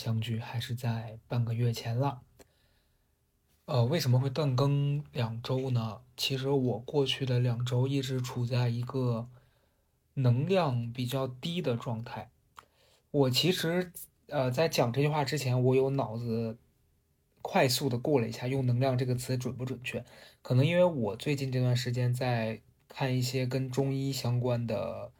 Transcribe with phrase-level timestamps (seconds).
[0.00, 2.22] 相聚还是在半个月前了。
[3.66, 6.00] 呃，为什么会断更两周呢？
[6.16, 9.28] 其实我过去的两周一直处在一个
[10.14, 12.30] 能量比较低的状态。
[13.10, 13.92] 我其实
[14.28, 16.56] 呃在讲这句话之前，我有脑子
[17.42, 20.02] 快速的过了一下，用“能量”这个词准不准确？
[20.40, 25.12] 可能因为我最近这段时间在看一些跟中医相关的。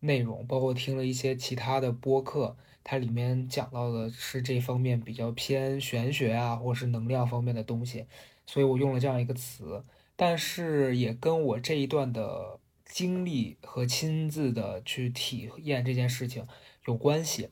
[0.00, 2.56] 内容包括听了一些其他的播客，
[2.90, 8.06] 它里面讲到的是这方面比较偏玄学啊，或是能量方面的东西，
[8.46, 9.84] 所以我用了这样一个词。
[10.16, 16.48] 但是也跟我这一段的经历和亲自的去体验这件事情
[16.86, 17.50] 有关系，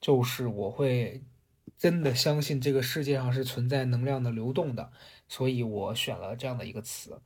[0.00, 1.20] 就是我会
[1.76, 4.92] 真的相信这个世界上是存在能量的流动的，
[5.26, 7.20] 所以我选了这样的一个词。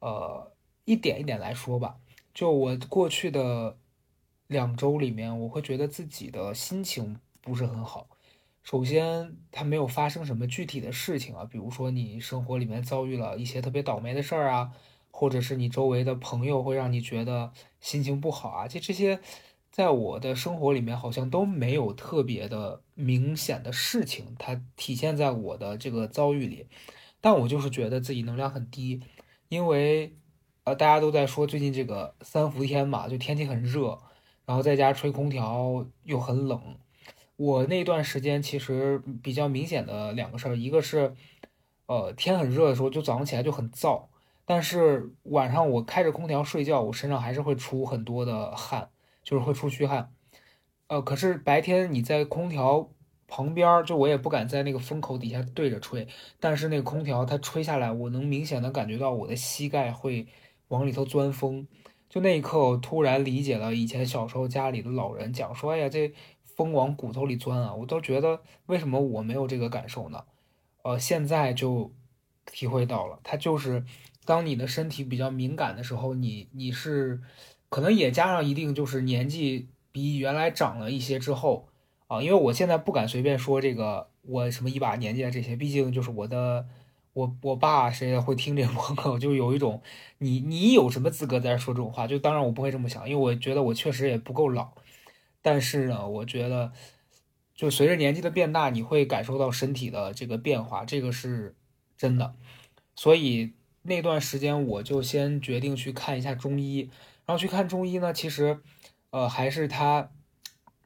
[0.00, 0.52] 呃，
[0.84, 1.98] 一点一点来说吧，
[2.34, 3.78] 就我过去的。
[4.46, 8.08] 两周里面，我会觉得自己的心情不是很好。
[8.62, 14.72] 首先，它没有发生什么具体的事情啊，比如说你生活里面遭遇了一些特别倒霉的事儿啊，
[15.10, 19.20] 或者是你周围的朋友会让你觉得心情不好啊，就这些，
[19.70, 26.66] 在我的生活里面好像都没有特别的明显的事情，它体现在我的这个遭遇里。
[27.20, 29.00] 但我就是觉得自己能量很低，
[29.48, 30.16] 因为
[30.64, 33.98] 呃，大家都在说最近这个三伏天嘛，就天气很热。
[34.46, 36.78] 然后在家吹空调又很冷，
[37.34, 41.14] 我那段时间其实比较明显的两个事儿，一个是，
[41.86, 44.04] 呃，天很热的时候就早上起来就很燥，
[44.44, 48.88] 但是晚上我开着空调睡觉，我身上还是会出很多的汗，
[49.24, 50.12] 就是会出虚汗，
[50.86, 52.88] 呃，可是白天你在空调
[53.26, 56.06] 旁边，就我也不敢在那个风口底下对着吹，
[56.38, 60.28] 但是那个空调它吹下来，我能明显的感觉到我的膝盖会
[60.68, 61.66] 往里头钻风。
[62.16, 66.10] 就那一刻，我突然理解了以前小时候家里的老人讲说：“哎呀，这
[66.42, 70.24] 风往骨头里钻啊！”我都觉得为什么我没有这个感受呢？
[70.82, 71.92] 呃，现在就
[72.46, 73.84] 体会到了，它就是
[74.24, 77.20] 当你的身体比较敏感的时候，你你是
[77.68, 81.68] 可能也加上一定就是年纪比原来长了一些之后
[82.06, 86.66] 啊，因为我现在不敢随便说这个我什么一把年纪啊这些，毕竟就是我的。
[87.16, 89.80] 我我爸谁也会听这个播客， 就有一种
[90.18, 92.06] 你你有什么资格在这说这种话？
[92.06, 94.72] 就当然我不会这么想，因为我觉得我确实也不够老。
[95.40, 96.72] 但是呢，我觉得
[97.54, 101.56] 就随着年纪的变大，你会感受到身体的这个变化，这个是
[101.96, 102.34] 真的。
[102.94, 106.90] 所以那段时间我就先决定去看一下中医，
[107.24, 108.60] 然后去看中医呢，其实
[109.08, 110.10] 呃还是他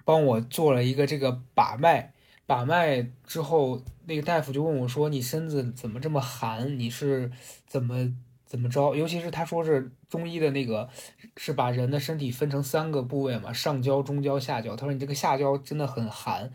[0.04, 2.14] 帮我做了一个这个把脉。
[2.50, 6.76] 把脉之后，那个大夫就问我说：“你身子怎么这么寒？
[6.80, 7.30] 你是
[7.64, 8.12] 怎么
[8.44, 8.92] 怎么着？
[8.96, 10.88] 尤其是他说是中医的那个，
[11.36, 14.74] 是把人的身体分成三个部位嘛，上焦、中焦、下焦。
[14.74, 16.52] 他说你这个下焦真的很寒，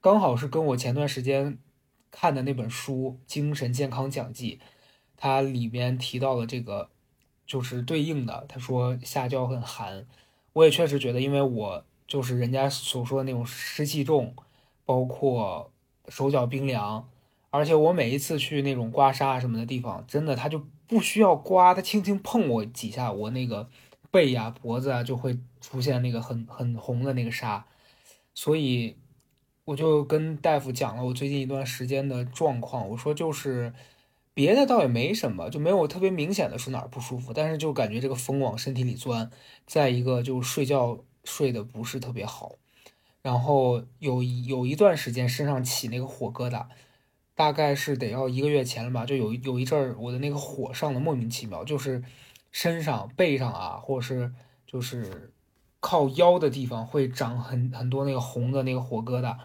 [0.00, 1.56] 刚好是跟我前段时间
[2.10, 4.58] 看的那本书《精神健康讲记》，
[5.16, 6.90] 它里面提到了这个
[7.46, 8.44] 就是对应的。
[8.48, 10.08] 他说下焦很寒，
[10.54, 14.34] 我也确实觉得，因为我就是人家所说的那种湿气重。”
[14.86, 15.70] 包括
[16.08, 17.06] 手脚冰凉，
[17.50, 23.68] 而且我每一次去那种刮痧什么的地方，真的他就不需要刮，他轻轻碰我几下，我那个
[24.10, 27.62] 背呀、脖子啊就会出现那个很很红的那个痧。
[28.32, 28.96] 所以
[29.64, 33.72] 我就跟大夫讲了我最近一段时间的状况，我说就是
[34.34, 39.30] 别的倒也没什么，就没有特别明显的说哪儿不舒服，但是就感觉这个风往身体里钻。
[39.66, 42.52] 再一个就睡觉睡得不是特别好。
[43.26, 46.66] 然后有有一段时间身上起那个火疙瘩，
[47.34, 52.04] 大概是得要一个月前了吧，就有有一阵儿我的那个火上的莫名其妙，就是
[52.52, 54.32] 身上背上啊，或者是
[54.64, 55.32] 就是
[55.80, 59.36] 靠腰的地方会长很很多那个红的那个火疙瘩，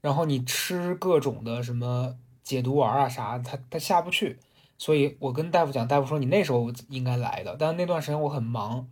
[0.00, 2.14] 然后你吃各种的什么
[2.44, 4.38] 解毒丸啊啥，它它下不去，
[4.78, 8.86] 所以我跟大夫讲，大夫说你那时候应该来的，但那段时间我很忙，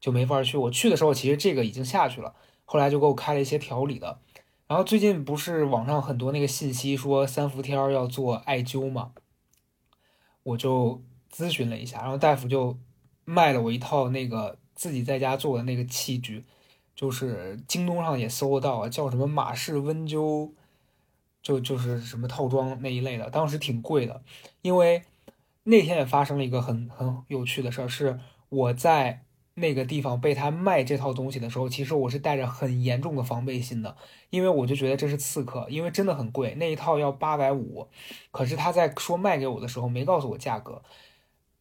[0.00, 0.56] 就没法去。
[0.56, 2.34] 我去的时候其实这个已经下去了。
[2.70, 4.20] 后来就给我开了一些调理的，
[4.66, 9.12] 然后最近不是网上很多那个信息说三伏天要做艾灸嘛，
[10.42, 12.78] 我就咨询了一下，然后大夫就
[13.24, 16.44] 卖了我一套那个自己在家做的那个器具，
[16.94, 20.52] 就是京东上也搜得到，叫什么马氏温灸，
[21.40, 24.22] 就就是什么套装那一类的，当时挺贵的，
[24.60, 25.02] 因为
[25.62, 29.24] 那天也发生了一个很很有趣的事儿，是我在。
[29.58, 33.96] 那个地方被他卖这套东西的时候，其实我是带着很严重的防备心的，
[34.30, 37.88] 因为我就觉得这是刺客，因为真的很贵，那一套要八百五。
[38.30, 40.82] 可是他在说卖给我的时候没告诉我价格，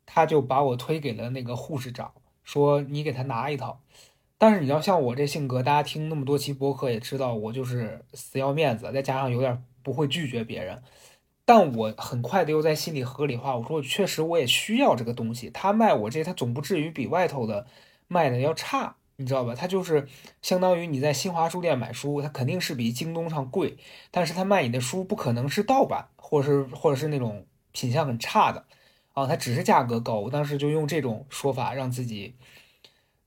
[0.05, 2.13] 他就把我推给了那个护士长，
[2.43, 3.81] 说你给他拿一套。
[4.37, 10.83] 但是你要像我这性格，大家听那么多期播客也知道，我就是死要面子，再加上有点不会拒绝别人。
[11.43, 17.65] 但我很快的又在心里合理化，我说我确实我也需要这个东西，他卖我这，他总不至于比外头的
[18.07, 19.53] 卖的要差，你知道吧？
[19.55, 20.07] 它就是
[20.41, 23.77] 相当于你在新华书店买书，它肯定是比京东上贵，
[24.11, 28.65] 但是它卖你的书不可能是盗版，或者是或者是那种品相很差的
[29.13, 30.19] 啊，它只是价格高。
[30.21, 32.35] 我当时就用这种说法让自己。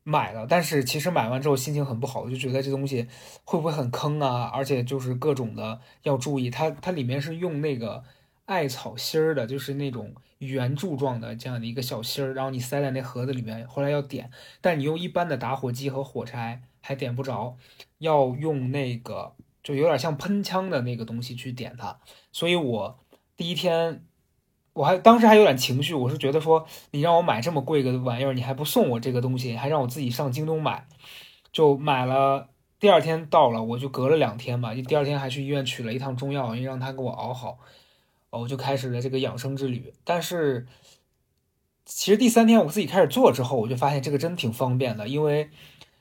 [0.03, 3.07] 买了，但是其实买完之后心情很不好，就觉得这东西
[3.45, 4.51] 会不会很坑啊？
[4.53, 8.03] 而且就是各种的要注意，它它里面是用那个
[8.51, 14.29] 艾草芯儿的，就是那种圆柱状的这样的一个小芯儿，然后你塞在那盒子里面，后来要点，
[14.61, 17.57] 但你用一般的打火机和火柴还点不着，
[17.99, 22.01] 要用那个就有点像喷枪的那个东西去点它，
[22.33, 22.99] 所以我
[23.37, 24.05] 第一天。
[24.73, 30.87] 我还当时还有点情绪，我是觉得说你让我买这么贵个玩意儿，你还不送我这个东西，还让我自己上京东买，
[31.53, 32.49] 就买了。
[32.79, 37.59] 第二天到了，我就隔了两天吧，就第二天还去医院取了一趟中药，因为让他给我熬好，
[38.31, 39.93] 我就开始了这个养生之旅。
[40.05, 40.67] 但是
[41.85, 45.51] 其实第三天我自己开始做之后，我就发现这个真挺方便的，因为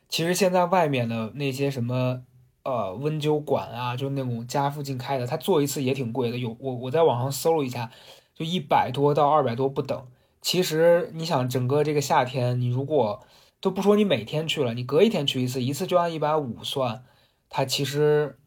[0.07, 2.23] 其实现在外面的那些什么
[2.63, 6.37] 呃温灸馆啊，就那种家附近开的，他做一次也挺贵的。
[6.37, 7.91] 有我我在网上搜了一下。
[8.35, 10.07] 就一百多到二百多不等。
[10.41, 13.21] 其实你想，整个这个夏天，你如果
[13.59, 17.03] 都不说你每天去了，你隔一天去一次，一次就按一百五算，
[17.49, 18.38] 它其实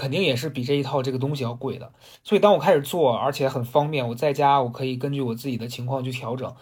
[0.00, 1.92] 肯定也是比这一套这个东西要贵的。
[2.24, 6.54] 所以当我开始做，而且很方便，我在家我可以根据我自己的情况去调整。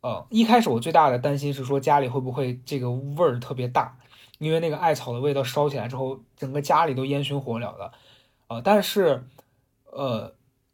[0.00, 3.98] 呃，一开始我最大的担心是说家里会不会这个味儿特别大，
[4.38, 7.92] 因为那个艾草的味道烧起来之后，整个家里都烟熏火燎的。
[8.48, 9.24] 呃，但是，
[9.92, 10.32] 呃。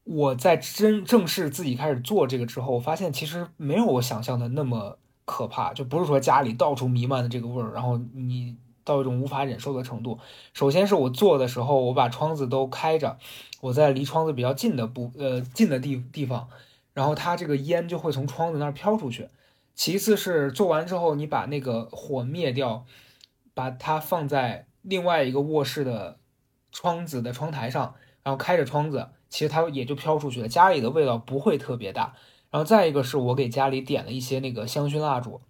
[0.09, 8.57] 我在真正式自己开始做这个之后，我发现其实没有我想象的那么可怕，就不是说家里到处弥漫的这个味儿，然后你
[8.87, 10.19] 到一种无法忍受的程度。
[10.55, 13.19] 首先是我做的时候，我把窗子都开着，
[13.61, 16.49] 我在离窗子比较近的不呃近的地地方，
[16.95, 19.29] 然后它这个烟就会从窗子那儿飘出去。
[19.75, 22.87] 其次是做完之后，你把那个火灭掉，
[23.53, 26.19] 把它放在另外一个卧室的
[26.73, 29.09] 窗子的窗台上，然后开着窗子。
[29.29, 32.15] 其实它也就飘出去了，家里的味道不会特别大。
[32.49, 35.43] 然后再一个是我给家里点了一些那个香薰蜡烛，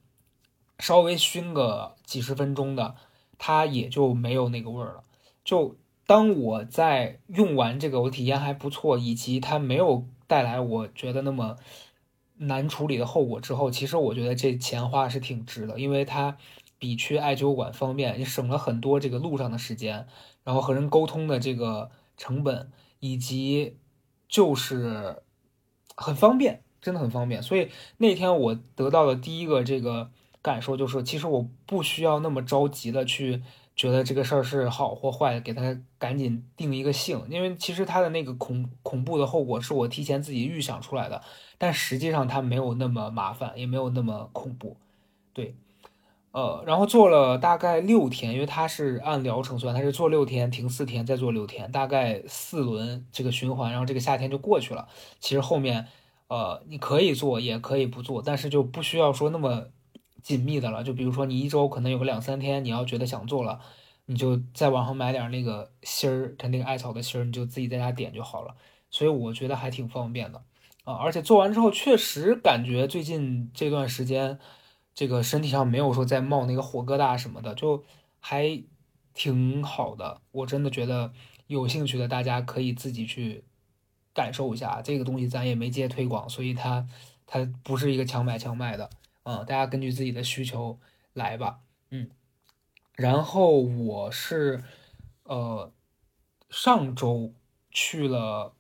[0.79, 2.97] 稍微熏个几十分钟的，
[3.38, 5.05] 它也就没有那个味儿了。
[5.44, 11.56] 就当我在用完这个，我体验还不错，以及它没有带来我觉得那么
[12.37, 16.37] 难处理的后果之后，其实我觉得这钱花是挺值的，因为它
[16.79, 20.06] 比去艾灸馆方便，也省了很多这个路上的时间，
[20.44, 22.71] 然后和人沟通的这个成本。
[22.99, 23.77] 以及
[24.27, 25.23] 就是
[25.94, 27.43] 很方便，真的很方便。
[27.43, 27.69] 所以
[27.99, 30.11] 那天我得到的第一个这个
[30.46, 33.43] 感受就是，其实我不需要那么着急的去
[33.75, 41.20] 觉得这个事儿是好或坏，给他赶紧定一个性，因为其实他的那个恐恐怖的后果是我提前自己预想出来的，
[41.58, 44.76] 但实际上它没有那么麻烦，也没有那么恐怖，
[45.32, 45.56] 对。
[46.31, 54.86] 呃，然后做了大概六天，因为它是按疗程算，它是做六天停四天，再做六天，大概四轮这个循环，然后这个夏天就过去了。
[55.19, 55.86] 其实后面，
[56.29, 59.69] 呃，你可以做，也可以不做，但是就不需要说那么
[60.27, 60.83] 紧密的了。
[60.83, 63.61] 就比如说你一周可能有个两三天，你要觉得想做了，
[64.06, 68.56] 你就在网上买点那个芯儿，它那个艾草的芯儿，你就自己在家点就好了。
[68.91, 70.43] 所以我觉得还挺方便的
[70.83, 74.41] 啊，而且做完之后确实感觉最近这段时间。
[74.99, 77.85] 这个身体上没有说在冒那个火疙瘩什么的，就
[78.19, 78.63] 还
[79.13, 80.23] 挺好的。
[80.33, 81.13] 我真的觉得
[81.49, 83.45] 有兴趣的大家可以自己去
[84.15, 84.81] 感受一下。
[84.81, 86.89] 这个东西咱也没接推广，所以它
[87.27, 88.89] 它不是一个强买强卖的，
[89.27, 90.79] 嗯，大家根据自己的需求
[91.13, 91.59] 来吧，
[91.91, 92.09] 嗯。
[92.95, 94.63] 然后我是
[95.25, 95.73] 呃
[96.49, 97.35] 上周
[97.71, 98.55] 去了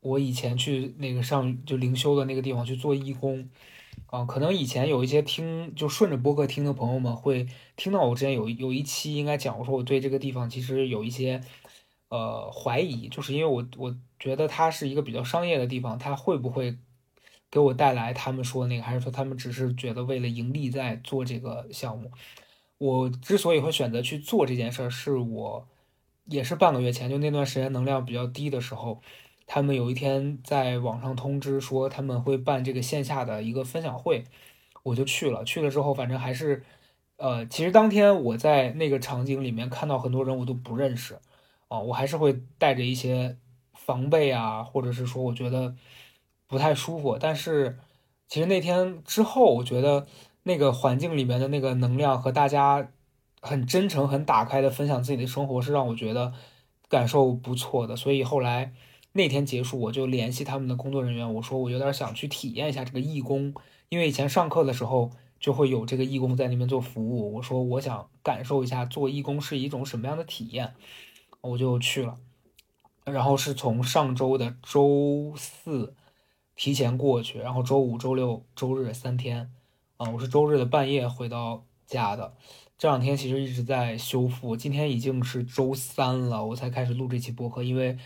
[0.00, 3.48] 我以前去那个上就灵修的那个地方去做义工。
[4.06, 11.40] 啊，可能以前有一些听就顺着播客听的朋友们会听到我之前有有一期应该讲我，说我对这个地方其实有一些
[12.08, 16.76] 呃怀疑，就是因为我我觉得它是一个比较商业的地方，它会不会
[17.50, 22.10] 给我带来他们说那个，还是说他们只是觉得为了盈利在做这个项目？
[22.78, 25.68] 我之所以会选择去做这件事儿，是我
[26.26, 29.02] 也是半个月前，就那段时间能量比较低的时候。
[29.52, 34.22] 他们有一天在网上通知说他们会办这个线下的一个分享会，
[34.84, 35.42] 我就去了。
[35.42, 36.62] 去了之后，反正还是，
[37.16, 41.18] 呃，其实当天我在那个场景里面看到很多人我都不认识，
[41.66, 43.38] 啊，我还是会带着一些
[43.74, 45.74] 防备啊，或者是说我觉得
[46.50, 47.16] 不太舒服。
[47.18, 47.78] 但是
[48.28, 50.06] 其实那天之后，我觉得
[50.42, 52.90] 那个环境里面的那个能量和大家
[53.40, 56.34] 很真诚、很打开的分享自己的生活，是让我觉得
[56.88, 57.96] 感受不错的。
[57.96, 58.74] 所以后来
[59.12, 63.54] 那天结束，我就联系他们的工作人员，我说我有点想去体验一下这个义工，
[63.88, 70.74] 因为以前上课的时候就会有这个义工在那边做服务，我说我想感受一下做义工是一种什么样的体验，
[71.40, 72.18] 我就去了。
[73.04, 75.94] 然后是从上周的周四
[76.60, 79.50] 提前过去，然后周五、周六、周日三天，
[79.96, 82.34] 啊，我是周日的半夜回到家的。
[82.76, 87.62] 这两天其实一直在修复，今天已经是周三了，我才开始录这期播客。
[87.62, 87.96] 因为，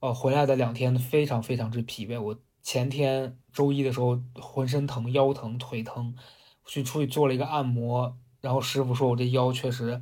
[0.00, 2.20] 呃，回来的两天非常非常之疲惫。
[2.20, 6.16] 我前天周一的时候浑身疼，腰疼，腿疼，
[6.66, 10.00] 去出去做了一个按摩，然后师傅说我这腰确实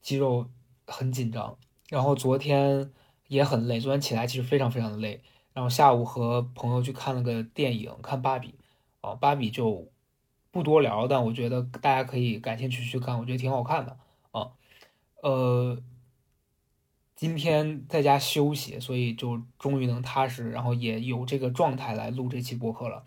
[0.00, 0.48] 肌肉
[0.86, 1.58] 很紧张。
[1.90, 2.90] 然后昨天。
[3.28, 5.22] 也很累，昨天起来其实非常非常的累，
[5.54, 8.54] 然后下午和朋友去看了个电影，看芭比，
[9.00, 9.88] 啊，芭比就
[10.50, 13.96] 不多聊，但我觉得大家可以感兴趣去看，我觉得挺好看的，
[14.32, 14.50] 啊，
[15.22, 15.78] 呃，
[17.14, 23.04] 今天在家休息，所以就终于能踏实，然后也有这个状态来录这期播客了，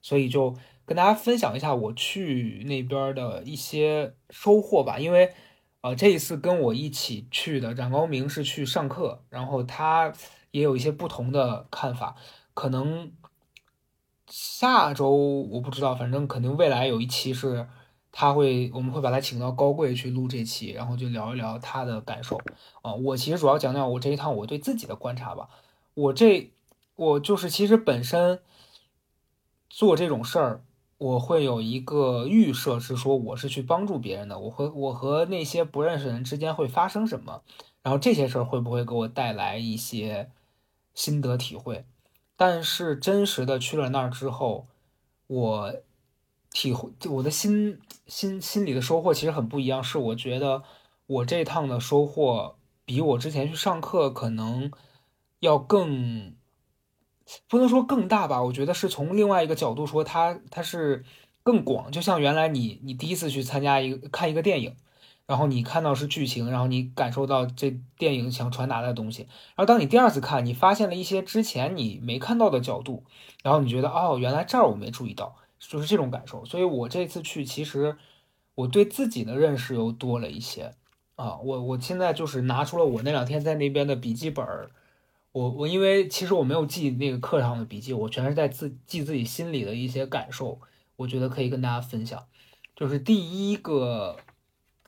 [0.00, 5.32] 所以就跟大家分享一下我去那边的一些收获吧，因为。
[5.82, 10.12] 呃，这一次跟我一起去的冉高明是去上课，然后他
[10.50, 12.16] 也有一些不同的看法。
[12.52, 13.12] 可能
[14.26, 17.66] 下周我不知道，反正肯定未来有一期是
[18.12, 22.38] 他会，我们会把他请到高贵去录这期，然后就聊一聊他的感受。
[22.82, 25.48] 啊，我其实主要讲讲我这一趟我对自己的观察吧。
[25.94, 26.52] 我这
[26.96, 28.42] 我就是其实本身
[29.70, 30.62] 做这种事儿。
[31.00, 37.40] 我会有一个预设，是说我是去帮助别人的，我和我和那些不认识人之间会发生什么，
[37.82, 40.30] 然后这些事儿会不会给我带来一些
[40.92, 41.86] 心得体会？
[42.36, 44.66] 但是真实的去了那儿之后，
[45.26, 45.74] 我
[46.50, 50.62] 体会我的心心心里的收获其实很不一样，是我觉得
[51.06, 54.70] 我这趟的收获比我之前去上课可能
[55.38, 56.34] 要更。
[57.48, 61.04] 不能说更大吧，我觉得是从另外一个角度说，它它是
[61.42, 61.90] 更广。
[61.90, 64.74] 就像原来你你第一次去参加一个看一个电影，
[65.26, 69.22] 然后你看到是剧情，然后你感受到这电影想传达的东西。
[69.54, 73.04] 然后当你第二次看，你发现了一些之前你没看到的角度，
[73.42, 76.44] 然后你觉得哦，原来这儿我没注意到，就是这种感受。
[76.44, 77.96] 所以我这次去，其实
[78.54, 80.74] 我对自己的认识又多了一些
[81.14, 81.38] 啊。
[81.38, 84.70] 我我现在就是拿出了我那两天在那边的笔记本儿。
[85.32, 90.60] 我我因为其实我没有记那个课上的笔记，我全是在自记自己心里的一些感受，
[90.96, 92.26] 我觉得可以跟大家分享。
[92.74, 94.16] 就是第一个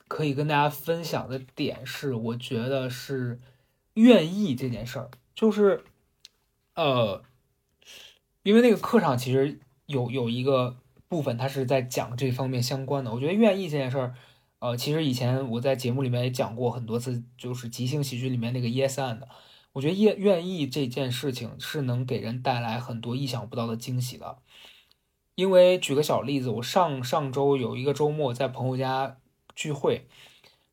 [0.09, 3.39] 可以跟大家分享的点是，我觉得是
[3.93, 5.85] 愿意这件事儿，就是
[6.75, 7.23] 呃，
[8.41, 10.75] 因为那个课上其实有有一个
[11.07, 13.13] 部分，它是在讲这方面相关的。
[13.13, 14.15] 我觉得愿意这件事儿，
[14.59, 19.21] 呃，其实以前我在节目里面也讲过很多次，就是即兴喜剧里面那个 Yes and。
[19.73, 24.37] 我觉得愿愿意这件事情是能给人带来很多意想不到的惊喜的，
[25.33, 29.17] 因为举个小例子，我上上周有一个周末在朋友家
[29.55, 30.07] 聚会，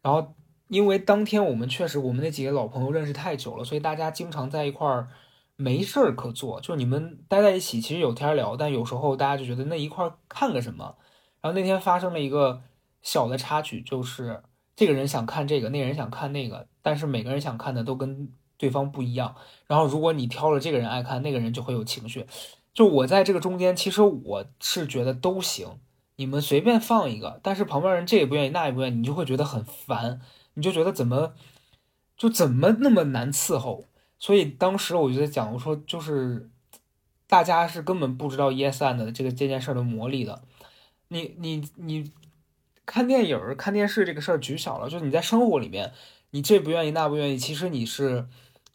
[0.03, 0.35] 然后
[0.69, 5.09] 因为当天我们确实我们那几个老朋友认识太久了，所以大家经常在一块儿
[5.57, 10.97] 没事儿可做，就你们待在一起其实有天聊，但有时候大家就觉得那一块儿看个什么，
[11.41, 12.63] 然后那天发生了一个
[13.01, 14.43] 小的插曲，就是
[14.77, 18.31] 这个人想看这个，那人想看那个，但是每个人想看的都跟。
[18.61, 19.35] 对方不一样，
[19.67, 22.27] 然后如果你挑了这个人爱看，那个人就会有情绪。
[22.75, 25.79] 就我在这个中间，其实我是觉得都行，
[26.17, 27.41] 你们随便放一个。
[27.43, 30.21] 但是旁边人这也不愿意，那也不愿意，你就会觉得很烦，
[30.53, 31.33] 你就觉得怎么
[32.19, 33.87] 就怎么那么难伺候。
[34.19, 36.51] 所以当时我就在讲，我说就是
[37.27, 40.43] 大家是根本不知道 Yes and 的这个这件事的魔力的。
[41.09, 42.13] 你你你
[42.85, 45.95] 看电影、看电视这个事儿举小了，就是你在生活里面，
[46.33, 48.29] 你这不愿意那不愿意，其实你是。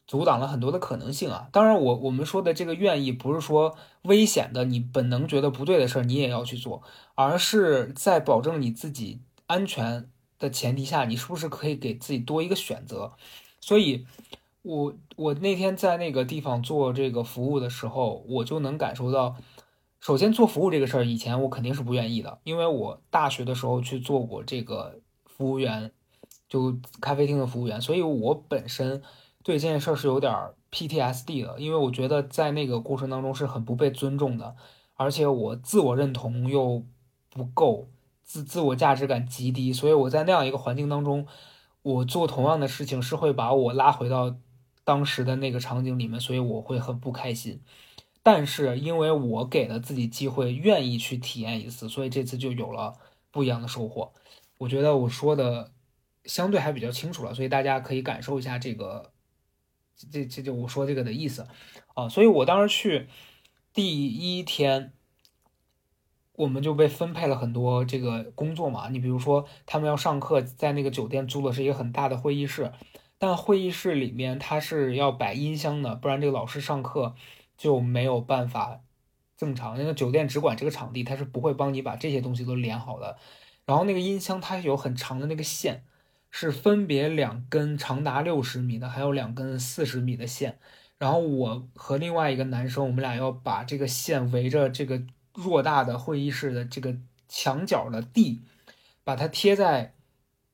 [0.08, 1.50] 阻挡了很多的可能性啊！
[1.52, 6.84] 当然，我我们说的这个愿意，不是说危险的，你本能觉得不对的事儿，你也要去做，
[7.16, 10.08] 而是在保证你自己安全
[10.38, 13.14] 的前提下，你是不是可以给自己多一个选择？
[13.60, 14.06] 所以，
[14.62, 19.36] 我我那天在那个地方做这个服务的时候，我就能感受到，
[20.00, 25.92] 首先做服务这个事儿，以前我肯定是不愿意的，因为我大学的时候去做过这个服务员，
[26.48, 29.02] 就咖啡厅的服务员，所以我本身。
[29.46, 30.34] 对这件事是有点
[30.72, 34.56] PTSD 的，因为我觉得在那个过程当中是很不被尊重的，
[34.96, 36.84] 而且我自我认同又
[37.30, 37.88] 不够，
[38.24, 41.28] 自自我价值感极低，所以我在那样一个环境当中，
[41.84, 44.36] 我做同样的事情是会把我拉回到
[44.84, 47.62] 当时的那个场景里面，所以我会很不开心。
[48.24, 52.96] 但是因为我给了自己机会，愿意去体验一次，所以这次就有了
[53.30, 54.12] 不一样的收获。
[54.58, 55.72] 我觉得我说的
[56.24, 59.12] 相对还比较清楚了，所以大家可以感受一下这个，
[60.12, 61.48] 这这就我说这个的意思
[61.94, 62.10] 啊。
[62.10, 63.08] 所以我当时去
[63.74, 64.94] 第一天，
[66.34, 68.90] 我们就被分配了很多这个工作嘛。
[68.90, 72.72] 你比如说，他们要上课，在那个酒店租的是一个很大的会议室，
[73.18, 77.16] 但会议室里面它是要摆音箱的，不然这个老师上课
[77.58, 78.82] 就没有办法
[79.38, 79.78] 正常。
[79.78, 83.18] 那个酒店只管这个场地，他是不会帮你把这些东西都连好的。
[83.66, 85.84] 然后那个音箱它有很长的那个线。
[86.38, 90.60] 是分别两根长达六十米的，还有两根四十米的线。
[90.98, 95.02] 然后我和另外一个男生，我们俩要把这个线围着这个
[95.34, 96.98] 偌大的会议室的这个
[97.30, 98.42] 墙角的地，
[99.06, 99.94] 把它贴在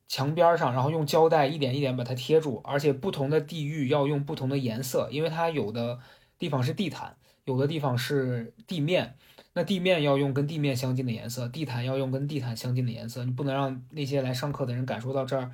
[0.08, 2.62] 墙边上，然后用胶带一点一点把它贴住。
[2.64, 5.98] 而且不同的地域要用不同的颜色，因为它有的
[6.38, 9.16] 地方是地毯，有的地方是地面。
[9.54, 13.26] 那地面要用跟地面相近的颜色，地毯要用跟地毯相近的颜色。
[13.26, 15.52] 你不能让那些来上课的人感受到这儿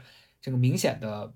[0.47, 1.33] 这个明显的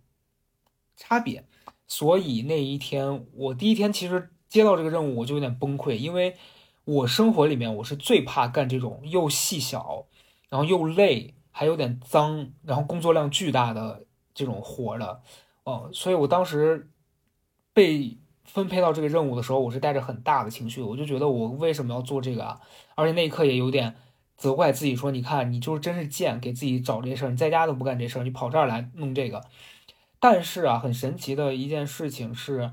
[0.95, 1.45] 差别。
[1.85, 6.37] 所以那一天，我第一天其实接到这个任务，我就有点崩溃，因为
[6.85, 10.05] 我生活里面我是最怕干这种又细小，
[10.47, 15.21] 然后又累，还有点脏，然后工作量巨大的这种活的。
[15.65, 16.89] 哦，所以我当时
[17.73, 18.17] 被。
[18.43, 22.59] 分配到这个任务的时候，我是带着很大的情绪，我就觉得我为什么要做这个啊？
[22.95, 23.95] 而且那一刻也有点
[24.41, 29.43] 责怪自己，说你看你就是真是贱，给自己找这事儿，你在家都不干这事儿，你跑这儿来弄这个。
[30.19, 32.71] 但是啊，很神奇的一件事情是，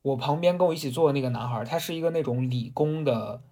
[0.00, 3.42] 我旁边跟我一起做的那个男孩，他是一个那种理工的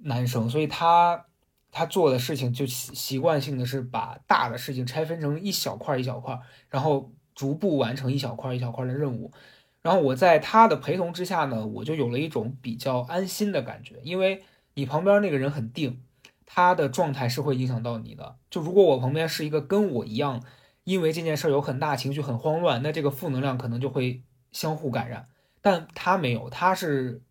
[0.00, 1.24] 男生，所以他
[1.72, 9.32] 他做的事情就习习惯性的是把大的事情拆分成一小块一小块，然后逐步完成一小块一小块的任务。
[9.80, 14.42] 然后我在他的陪同之下呢，我就有了一种比较安心的感觉，因为
[14.74, 16.02] 你旁边那个人很定，
[16.52, 18.34] 他的状态是会影响到你的。
[18.50, 20.42] 就如果我旁边是一个跟我一样，
[20.82, 25.28] 因为这件事有很大情绪、很慌乱，那这个负能量可能就会相互感染。
[25.60, 27.22] 但他没有，他是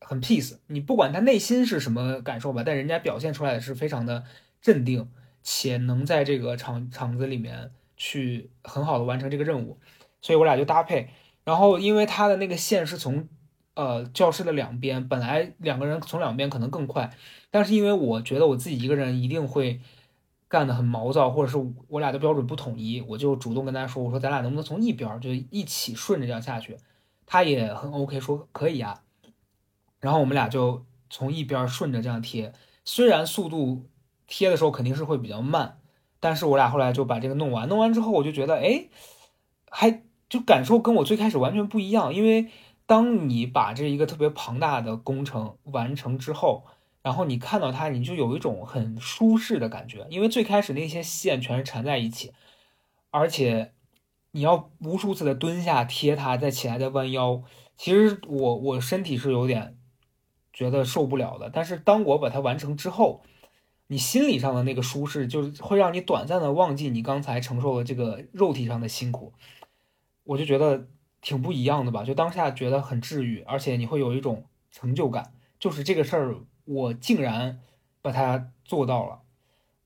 [0.00, 0.58] 很 peace。
[0.66, 4.24] 你不管他内心是什么感受吧，但人家表现出来的是非常的
[4.60, 5.08] 镇定，
[5.42, 9.78] 且能在这个场场子里面去很好的完成这个任务。
[10.20, 11.08] 所以我俩就搭配。
[11.44, 13.26] 然后，因为他的那个线是从，
[13.74, 17.10] 呃，教室的两边，本来两个人从两边可能更快，
[17.50, 19.80] 但是因为我觉得我自己一个人一定会
[20.48, 21.56] 干得很毛躁，或者是
[21.88, 26.76] 我俩的标准不统一，我就主动跟他说，我说咱俩能不能从一边就一起顺着这样下去？
[27.26, 29.02] 他也很 OK，说可以啊。
[30.00, 32.52] 然后我们俩就从一边顺着这样贴，
[32.84, 33.86] 虽然速度
[34.26, 35.78] 贴的时候肯定是会比较慢，
[36.20, 38.88] 但是我俩后来就把这个弄完，弄完之后我就觉得，哎，
[39.70, 40.02] 还。
[40.28, 42.50] 就感受跟我最开始完全不一样，因为
[42.84, 46.64] 当你把这一个特别庞大的工程完成之后，
[47.06, 50.04] 然后你看到它，你就有一种很舒适的感觉。
[50.10, 52.32] 因为最开始那些线全是缠在一起，
[53.12, 53.74] 而且
[54.32, 57.44] 你要无数次的蹲下贴它，再起来再弯腰。
[57.76, 59.78] 其实我我身体是有点
[60.52, 61.48] 觉得受不了的。
[61.48, 63.22] 但是当我把它完成之后，
[63.86, 69.32] 你心理上的那个舒适，就是会让你短暂的忘记你刚才承受的这个肉体上的辛苦。
[70.24, 70.88] 我就觉得
[71.20, 76.34] 挺不一样的吧，就当下觉得很治愈，而且你会有一种成就感，就是这个事儿
[76.66, 77.60] 我竟然
[78.02, 79.22] 把它做到了。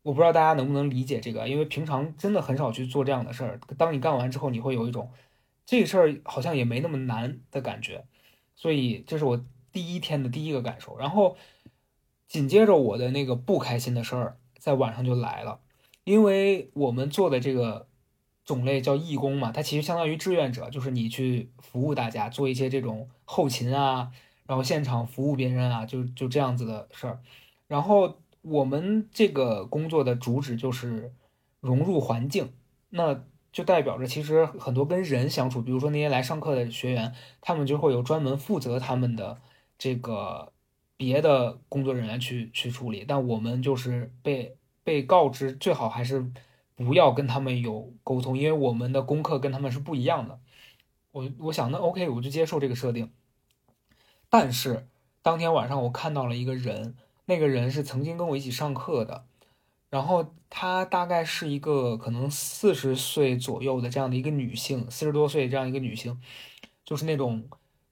[0.02, 3.60] 我不知道大家能不能理解这个，因为平常真的很少去做这样的事儿。
[3.78, 5.10] 当你干完之后，你会有一种
[5.64, 8.04] 这事儿好像也没那么难的感觉。
[8.56, 10.98] 所以这是我第一天的第一个感受。
[10.98, 11.36] 然后
[12.26, 15.60] 紧接着我的那个不开心的事儿在晚上就来了，
[16.04, 17.86] 因为我们做的这个。
[18.42, 24.10] 种类叫义工嘛，它其实相当于志愿者，就是你去服务大家，做一些这种后勤啊，
[24.50, 27.20] 然后现场服务别人啊，就就这样子的事儿。
[27.68, 31.14] 然后我们这个工作的主旨就是
[31.60, 32.52] 融入环境，
[32.88, 39.40] 那就代表着其实很多跟人相处，比如说那些来上课的学员，他们就会有专门负责他们的
[39.78, 40.52] 这个
[40.96, 46.32] 别的工作人员去去处理，但我们就是被被告知最好还是。
[46.76, 50.40] 不要跟他们有沟通，因为我们的功课跟他们是不一样的。
[51.12, 53.10] 我我想那 OK，我就接受这个设定。
[54.30, 54.88] 但是
[55.22, 59.24] 当天晚上我看到了一个人，那个人是曾经跟我一起上课的，
[59.90, 66.20] 然后她大概是一个可能四十岁左右的这样的一个女性，四十多岁这样一个女性，
[66.84, 67.48] 就是那种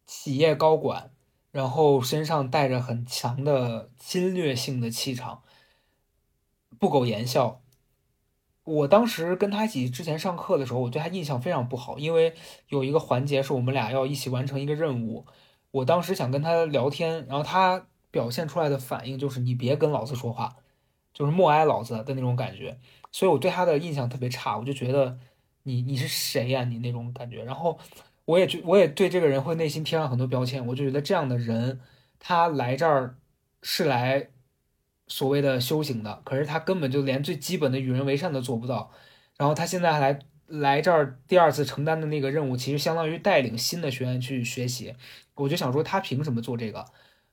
[0.06, 1.10] 企业高管，
[1.50, 5.42] 然后身上带着很强的侵略性的气场，
[6.78, 7.60] 不苟言笑。
[8.62, 12.34] 我当时跟他一起之前上课的时候，我对他印象非常不好，因为
[12.68, 15.26] 有一个环节是我们俩要一起完成一个任务。
[15.70, 20.56] 我当时想跟他聊天，然后他表现出来的反应就是你别跟老子说话，
[21.12, 22.78] 就是默哀老子的那种感觉。
[23.12, 25.18] 所以我对他的印象特别差，我就觉得
[25.64, 26.64] 你你是谁呀？
[26.64, 27.44] 你那种感觉。
[27.44, 27.78] 然后
[28.24, 31.80] 我也觉我也对这个人会内心贴上很多标签，我就觉得这样的人，
[32.18, 33.16] 他来这儿
[33.62, 34.30] 是来
[35.06, 38.90] 所谓的修行的，可是他根本就连最基本的与人为善都做不到。
[39.36, 44.94] 然后他现在还来来这儿第二次承担的那个任务，其实相当于带领新的学员去学习。
[45.34, 46.84] 我就想说，他凭什么做这个？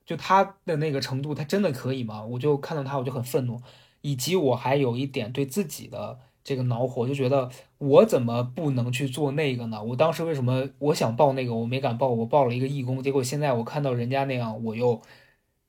[0.05, 2.23] 就他的那个程度，他真的可以吗？
[2.23, 3.59] 我就看到他，我就很愤怒，
[4.01, 7.49] 以及我还有一点对自己的这个恼火，就觉得
[7.79, 9.81] 我怎么不能去做那个呢？
[9.81, 15.01] 我当时为什么我想报那个，我没敢报，我报了一个义工，结果现在我看到人家那样，我又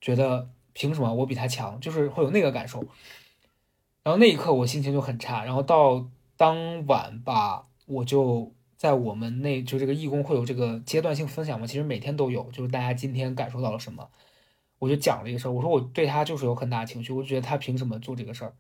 [0.02, 1.80] 觉得凭什么我比他强？
[1.80, 2.84] 就是会有那个感受。
[4.02, 5.44] 然后那一刻我心情就很差。
[5.44, 6.06] 然后到
[6.36, 8.52] 当晚吧，我就。
[8.76, 14.10] 在我们那就这个义工会有这个阶段性分享嘛，其实每天都有，就是大家今天感受到了什么，
[14.78, 18.54] 我就讲了一个事儿，我说我对他就是有很大情绪，我觉得他凭什么做这个事儿？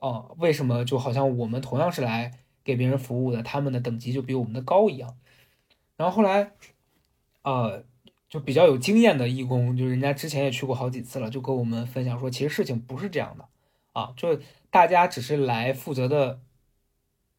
[0.00, 2.32] 哦，为什么就好像我们同样是来
[2.64, 5.18] 给别人服务的，他们的等级就比我们的高一样？
[5.98, 6.52] 然后后来，
[7.42, 7.84] 呃，
[8.30, 13.46] 就比较有经验的义工，就人家之前也去过好几次了，就跟我们分享说，其实事情不是这样的
[13.92, 14.40] 啊，就
[14.70, 16.40] 大家只是来负责的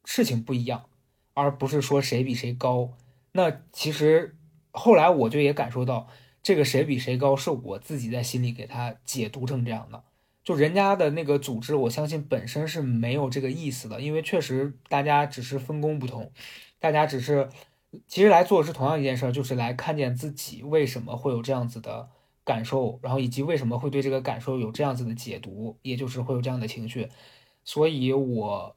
[0.06, 0.86] 事情不一样。
[1.38, 2.94] 而不是说谁比谁高，
[3.32, 4.38] 那其实
[4.70, 6.08] 后来我就也感受到，
[6.42, 10.02] 这个谁比谁高是我自己在心里给他解读成这样的。
[10.42, 16.32] 就人家的那个组织，我相信本身是没有这个意思的，因为确实大家只是分工不同，
[16.78, 17.50] 大家只是
[18.06, 22.08] 其实来做是同样一件事儿，就是来看见自己为什么会有这样子的
[22.44, 27.10] 感受，然后以及为什么会对这个感受有这样子的解读，也就是会有这样的情绪，
[27.62, 28.74] 所以我。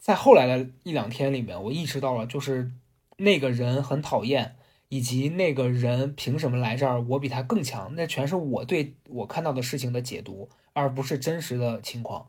[0.00, 2.72] 在后来的一两天里面，我意识到了，就是
[3.18, 4.56] 那个人很讨厌，
[4.88, 12.28] 以及那个人凭什么来这儿，我比他更强，那全是我对我看到的事情的解读，而不是真实的情况。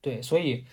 [0.00, 0.64] 对，所以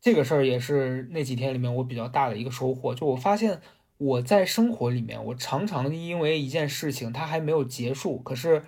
[0.00, 2.94] 这个事儿也是那几天里面我比较大的一个收获。
[2.94, 3.60] 就我发现
[3.98, 8.64] 我在生活里面，我常常因为一件事情它还没有结束，可是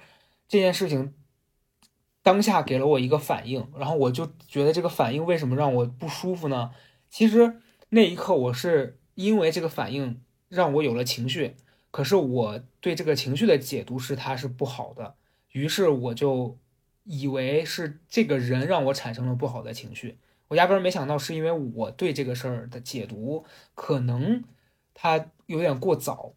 [0.48, 1.14] 这件事情。
[2.24, 6.70] 当下给了我一个反应，然后我就觉得这个反应为什么让我不舒服呢？
[7.10, 7.60] 其实
[7.90, 11.54] 那一刻我是因为这个反应让我有了情绪，
[11.90, 15.16] 可是我对这个情绪的解读是它是不好的，
[15.52, 16.58] 于是我就
[17.02, 20.16] 以为是这个人让我产生了不好的情绪，
[20.48, 24.42] 我压根没想到是因为我对这个事儿的解读可能
[24.94, 26.32] 它有点过早，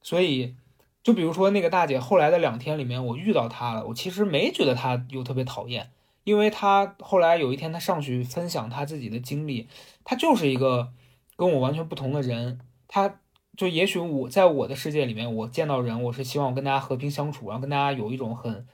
[0.00, 0.54] 所以。
[1.02, 3.84] 就比如说那个大姐，后来的两天里面，我遇到她了。
[3.86, 5.90] 我其实没觉得她有特别讨厌，
[6.22, 9.66] 因为她后来有一天她上去分享她自己的经历，
[10.04, 10.92] 她就是一个
[11.36, 12.60] 跟我完全不同的人。
[12.86, 13.18] 她
[13.56, 18.64] 就也许我在我的世界里面，我见到人，我是希望我跟大家和平相处，然后跟大家有一种很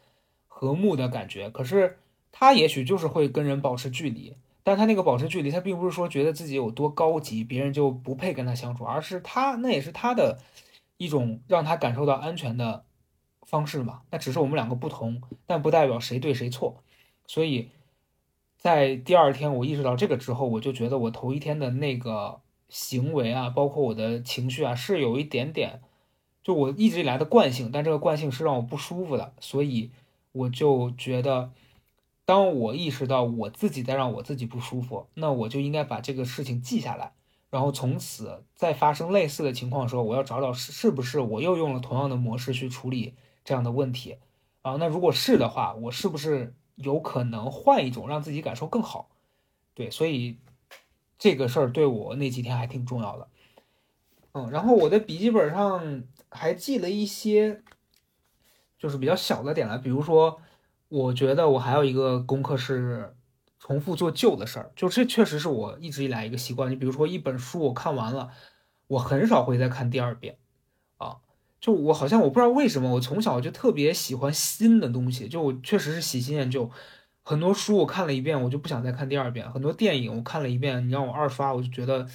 [0.46, 1.48] 和睦的感觉。
[1.48, 1.98] 可是
[2.30, 10.38] 她也许就是会跟人保持距离，但她那个保持距离，她并不是说觉得自己有多高级，别人就不配跟她相处，而是她那也是她的。
[10.98, 12.84] 一种让他感受到安全的
[13.46, 16.82] 方式嘛，那只是我们两个不同，但不代表谁对谁错。
[17.26, 17.70] 所以
[18.58, 25.80] 在第二天我意识到这个之后，我就觉得我头一天的那个行为啊，包括我的情绪啊，是有一点点，
[26.42, 29.32] 就我一直以来的惯性，但这个惯性是让我不舒服的。
[29.40, 29.90] 所以
[30.32, 31.52] 我就觉得，
[32.24, 37.12] 当我意识到我自己在让我自己不舒服，那我就应该把这个事情记下来。
[37.50, 44.18] 然后从此再发生类似的情况的时候，我要找找是是不是我又用了同样的模式去处理这样的问题
[44.60, 44.76] 啊？
[44.76, 49.08] 那如果是的话，我是不是有可能换一种让自己感受更好？
[49.72, 50.38] 对，所以
[51.18, 53.28] 这个事儿对我那几天还挺重要的。
[54.32, 57.62] 嗯，然后我的笔记本上还记了一些，
[58.78, 60.38] 就是比较小的点了，比如说，
[60.88, 63.14] 我觉得我还有一个功课是。
[63.60, 66.70] 重复做旧的事儿，就这确实是我一直以来一个习惯。
[66.70, 68.30] 你比如说一本书我看完了，
[68.86, 70.38] 我很少会再看第二遍，
[70.96, 71.16] 啊，
[71.60, 76.70] 就我好像我不知道为什么，我从小就特别喜欢新的东西，就我确实是喜新厌旧。
[77.24, 82.06] 很多书我看了一遍，我就不想再看第二遍；很多电影我看了一遍，你让我二刷，我就觉得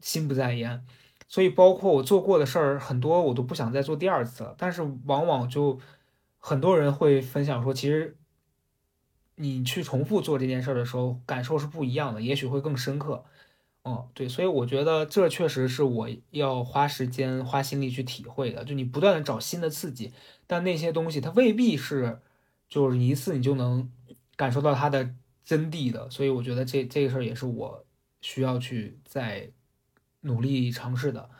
[0.00, 0.86] 心不在焉。
[1.28, 4.54] 所以包括我做过的事儿，很多我都不想再做第二次了。
[4.56, 5.80] 但是往往就
[6.38, 8.16] 很多人会分享说，其实。
[9.36, 13.24] 你去重复做这件事儿的时候，感受是不一样的，也许会更深刻。
[13.82, 18.64] 哦，对，所以我觉得这确实是我要花时间、花心力去体会的。
[18.64, 20.12] 就你不断的找新的刺激，
[20.46, 22.20] 但那些东西它未必是，
[22.68, 23.90] 就是一次你就能
[24.34, 26.10] 感受到它的真谛的。
[26.10, 27.84] 所以我觉得这这个事儿也是我
[28.20, 29.50] 需要去再
[30.22, 31.30] 努力尝试的。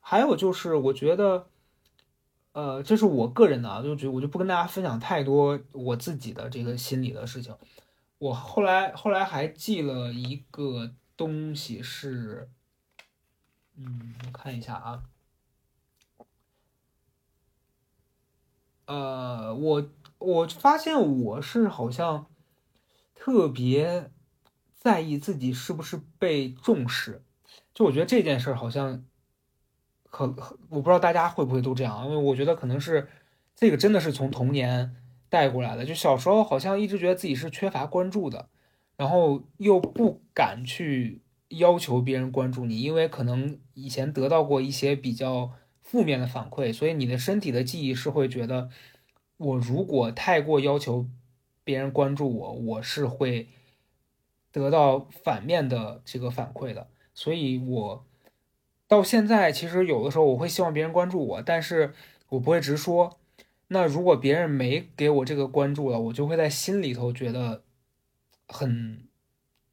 [0.00, 1.46] 还有就是，我觉得。
[2.58, 7.56] 呃，这是我个人的啊，就觉我就不跟大家分享太多我自己的这个心理的事情。
[8.18, 12.50] 我后来后来还记了一个东西是，
[13.76, 15.04] 嗯，我看一下啊，
[18.86, 22.26] 呃，我我发现我是好像
[23.14, 24.10] 特别
[24.74, 27.22] 在意自己是不是被重视，
[27.72, 29.04] 就我觉得这件事儿好像，
[30.10, 30.24] 可
[30.68, 33.08] 我不知道大家会不会都这样，因为我觉得可能是
[33.54, 34.96] 这个真的是从童年
[35.28, 38.48] 带过来的，就小时候好像一直觉得自己是缺乏关注的。
[38.96, 48.70] 然后又不敢去要求别人关注你，因为可能以前得到过一些比较负面的反馈，所以你的身体的记忆是会觉得，
[49.36, 51.06] 我如果太过要求
[51.62, 53.46] 别人关注我，我是会
[54.50, 56.88] 得到反面的这个反馈的。
[57.14, 58.04] 所以，我
[58.88, 61.94] 到现在其实有的时候我会希望别人关注我，但是
[62.30, 63.20] 我不会直说。
[63.68, 67.62] 那如果别人没给我这个关注了，我就会在心里头觉得。
[68.50, 69.06] 很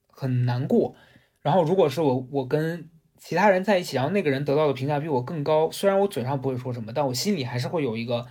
[0.09, 0.95] 很难过，
[1.41, 8.25] 然后如果是我我跟其他人在一起，然后那个人得到的评价比我更高，虽然我嘴上不会说什么，但我心里还是会有一个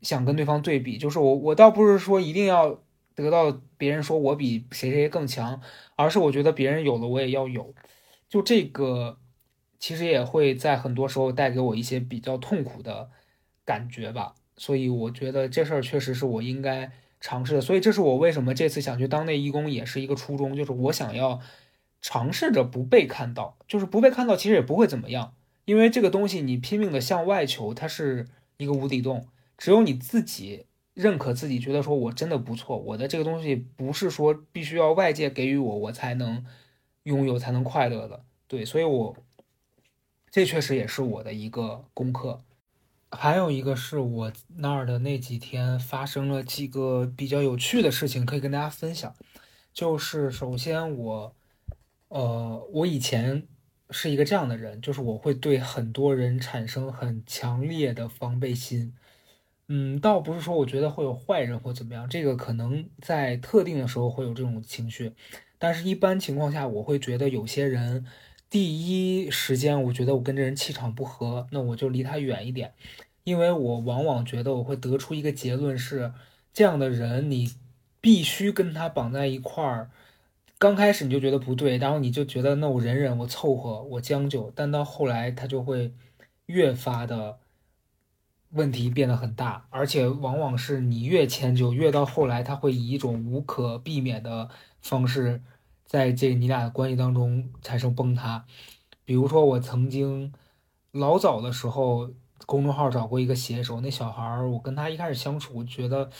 [0.00, 0.98] 想跟对方对比。
[0.98, 2.80] 就是我我倒不是说一定要
[3.16, 5.60] 得到别人说我比谁谁更强，
[5.96, 7.74] 而是我觉得别人有了我也要有。
[8.28, 9.18] 就这个
[9.78, 13.10] 其实也会在很多时候带给我一些比较痛苦的
[13.64, 14.34] 感觉吧。
[14.56, 16.90] 所以我觉得这事儿确实是我应该。
[17.20, 21.40] 尝试的，所以这是我为什么这次想去当内义工，也是一个初衷，就是我想要
[22.00, 36.46] 尝试着不被看到，就是不被看到，其实也不会怎么样，因为这个东西你拼命的向外求，它是一个无底洞，只有你自己认可自己，觉得说我真的不错，我的这个东西不是说必须要外界给予我，我才能
[37.02, 39.16] 拥有，才能快乐的，对，所以我
[40.38, 42.44] 这确实也是我的一个功课。
[43.10, 49.12] 还有一个是我那儿的那几天发生了几个比较有趣的事情，可以跟大家分享。
[49.74, 51.34] 就是首先我，
[52.06, 53.48] 呃，我以前
[53.90, 58.94] 是一个这样的人，就是我会对很多人产生很强烈的防备心。
[59.66, 65.12] 嗯，倒不是说我觉得会有坏人或怎么样，这个可能在特定的时候会有这种情绪，
[65.58, 68.06] 但是一般情况下，我会觉得有些人。
[68.50, 72.72] 第一时间，我觉得我跟这人气场不合，那我就离他远一点，
[73.24, 76.12] 因为我往往觉得我会得出一个结论是，
[76.54, 77.54] 这样的人你
[78.00, 79.90] 必须跟他绑在一块儿。
[80.56, 85.92] 刚开始你就觉得不对，然后你就觉得那我忍忍，我凑合，我将就，但到后来他就会
[86.46, 87.38] 越发的
[88.52, 94.48] 问题变得很大，而且往往是你越迁就，越到后来他会以一种无可避免的
[94.80, 95.42] 方式。
[95.88, 98.44] 在这你俩的关系当中产生崩塌，
[99.06, 100.34] 比如说我曾经
[100.92, 102.10] 老早的时候
[102.44, 106.10] 公众号找过一个写手，那小孩儿，我跟他一开始相处，觉得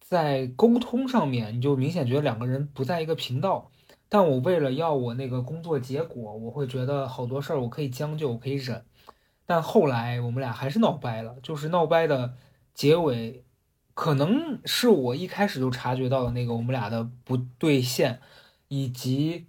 [0.00, 3.70] 在沟通上面你就明显觉得两个人不在一个频道。
[4.08, 8.84] 但我为了要我那个工作结果，我会觉得好多事儿我可以将就，我可以忍。
[9.46, 12.34] 但后来我们俩还是闹掰了，就是闹掰的
[12.74, 13.44] 结尾，
[13.94, 18.20] 可能是我一开始就察觉到了那个我们俩的不对线。
[18.68, 19.46] 以及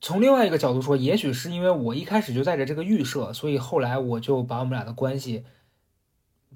[0.00, 5.44] 从另外一个角度说，也许是因为我一开始就带着这个预设，所以后来我就把我们俩的关系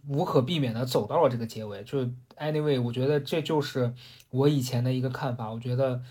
[0.07, 1.83] 无可避免的走到了这个结尾。
[1.83, 2.05] 就
[2.37, 3.95] anyway，我觉得这就是
[4.29, 5.51] 我以前的一个看法。
[5.51, 6.03] 我觉得，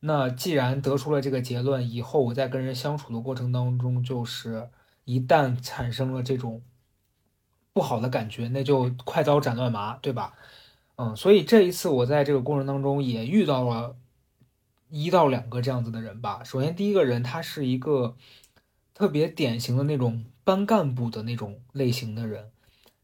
[0.00, 4.68] 那既然得出了这个结论，以后我在跟人相处的过程当中，就是
[5.04, 6.60] 一旦产生了这种
[7.72, 10.34] 不好的感觉，那就快刀斩乱麻，对吧？
[10.96, 13.94] 嗯，所以这一次我在这个过程当中也遇到了。
[14.90, 16.42] 一到两个这样子的人吧。
[16.44, 18.16] 首先，第一个人他是一个
[18.92, 22.50] 特别典型的那种班干部的那种类型的人，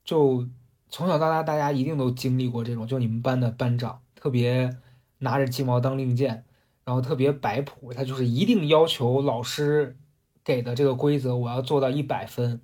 [0.04, 0.46] 就
[0.88, 4.76] 从小到大大家一定都经历过这种，就你们班的班长特别
[5.18, 6.44] 拿着鸡毛当令箭，
[6.84, 9.96] 然后特别摆谱，他就是一定要求老师
[10.44, 12.60] 给的这个规则我要做到一百分，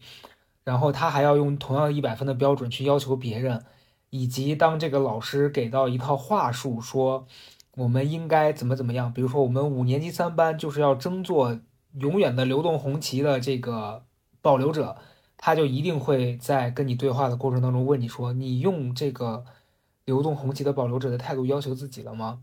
[0.65, 3.65] 然后他还要用同样一百分的标准去要求别人，
[4.11, 7.27] 以及当这个老师给到一套话术说。
[7.75, 9.11] 我们应该怎么怎么样？
[9.13, 11.59] 比如说，我们五年级三班就是要争做
[11.95, 14.05] 永远的流动红旗的这个
[14.43, 14.97] 保留者，
[15.39, 19.47] 他就一定会在跟你对话的过程当中问你说：“你用这个
[20.05, 22.43] 流动红旗的保留者的态度要求自己了吗？”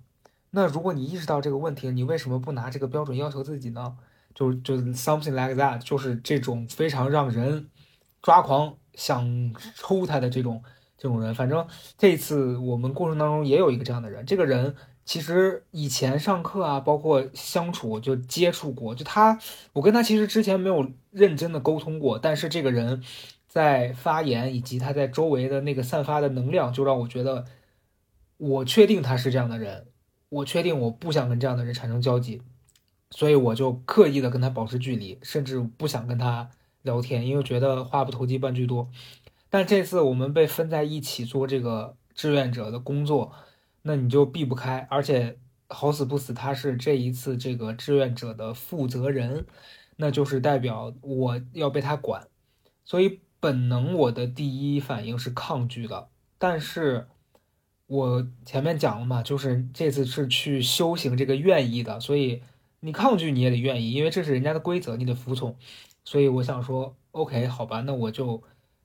[0.50, 3.96] 那如果你意识到这个问题，你为什么不拿这个标准要求自己呢？
[4.34, 7.70] 就就 something like that，就是这种非常让人
[8.24, 10.64] 抓狂、想抽他的这种
[10.98, 11.36] 这种人。
[11.36, 11.68] 反正
[12.00, 14.76] 这次我们过程当中也有一个这样的人，这个人。
[15.10, 19.40] 其实以前上课啊，包括相处就接触过，就他，
[19.74, 23.02] 我跟他其实之前没有认真的沟通过，但是这个人，
[23.48, 27.46] 在发言以及他在周围的那个散发的能量，就让我觉得，
[28.38, 29.88] 我确定他是这样的人，
[30.30, 32.44] 我确定我不想跟这样的人产生交集，
[33.10, 36.52] 所以我就刻意的跟他保持距离，甚至不想跟他
[36.84, 38.88] 聊天，因为觉得话不投机半句多。
[39.50, 43.32] 但这次我们被分在一起做这个志愿者的工作，
[43.90, 49.48] 那你就避不开，而且好死不死他是这一次这个志愿者的负责人，
[49.96, 52.28] 那就是代表我要被他管，
[52.86, 56.10] 所以本能我的第一反应是抗拒的。
[56.38, 57.08] 但是
[57.88, 62.44] 我前面讲了嘛，就是这次是去修行这个愿意的，所以
[62.82, 65.58] 你抗拒你也得愿意，因为这是人家的规则，你得服从。
[66.04, 68.44] 所以我想说，OK，好吧，那我就。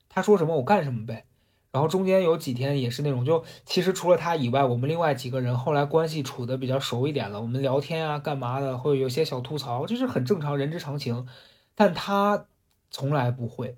[0.09, 1.27] 他说什么我干什么呗，
[1.75, 11.27] 然后中间有几天也是那种，就其实除了他以外，我们另外几个人后来关系处的比较熟一点了，我们聊天啊干嘛的，会有些小吐槽，这是很正常人之常情。
[11.75, 12.47] 但他
[12.93, 13.77] 从来不会，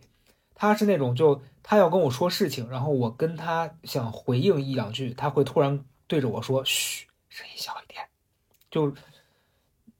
[0.54, 8.04] 他是那种就他要跟我说事情，然后我跟他想回应一两句，他会突然对着我说：“嘘，声音小一点。”
[8.70, 8.92] 就。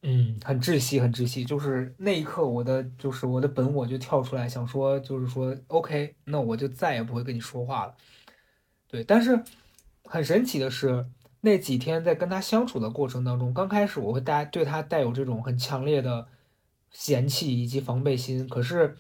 [0.08, 1.44] 嗯，很窒息，很窒息。
[1.44, 7.94] 就是那一刻，我的就是我的本我就跳出来，想说，就是说，OK，那我就再也不会跟你说话了。
[8.86, 9.42] 对，但是
[10.04, 11.04] 很神奇的是，
[11.40, 16.28] 那几天在跟他相处的过程当中，刚开始我会带对他带有这种很强烈的
[16.92, 18.48] 嫌弃以及防备心。
[18.48, 18.96] 可是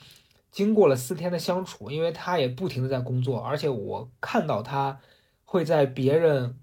[0.50, 4.98] 经过了四天的相处，因为他也不停的在工作，而且我看到他
[5.44, 6.58] 会在别人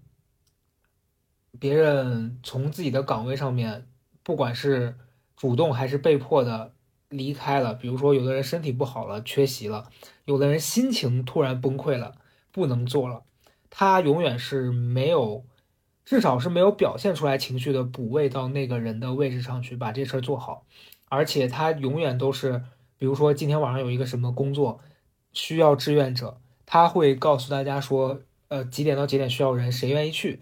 [1.58, 3.88] 别人从自己的岗位上面。
[4.24, 4.96] 不管是
[5.36, 6.74] 主动还是被迫的
[7.10, 9.90] 离开了，比如说有的人身体不好了，缺席了；
[10.26, 12.16] 有的人心情突然崩溃了，
[12.52, 13.24] 不能做了。
[13.70, 15.44] 他永远是没有，
[16.06, 20.66] 至少是没有表现出来情绪的补位到那个人的位置上去把这事儿做好。
[21.10, 22.64] 而且他永远都是，
[22.98, 24.80] 比如说今天晚上有一个什么工作
[25.32, 30.40] 需要志愿者，他会告诉大家说，呃，几点到几点需要人，谁愿意去。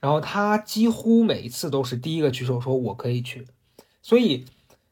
[0.00, 3.46] 然后他几乎每一次都是第一个举手说“我可以去”，
[4.00, 4.46] 所以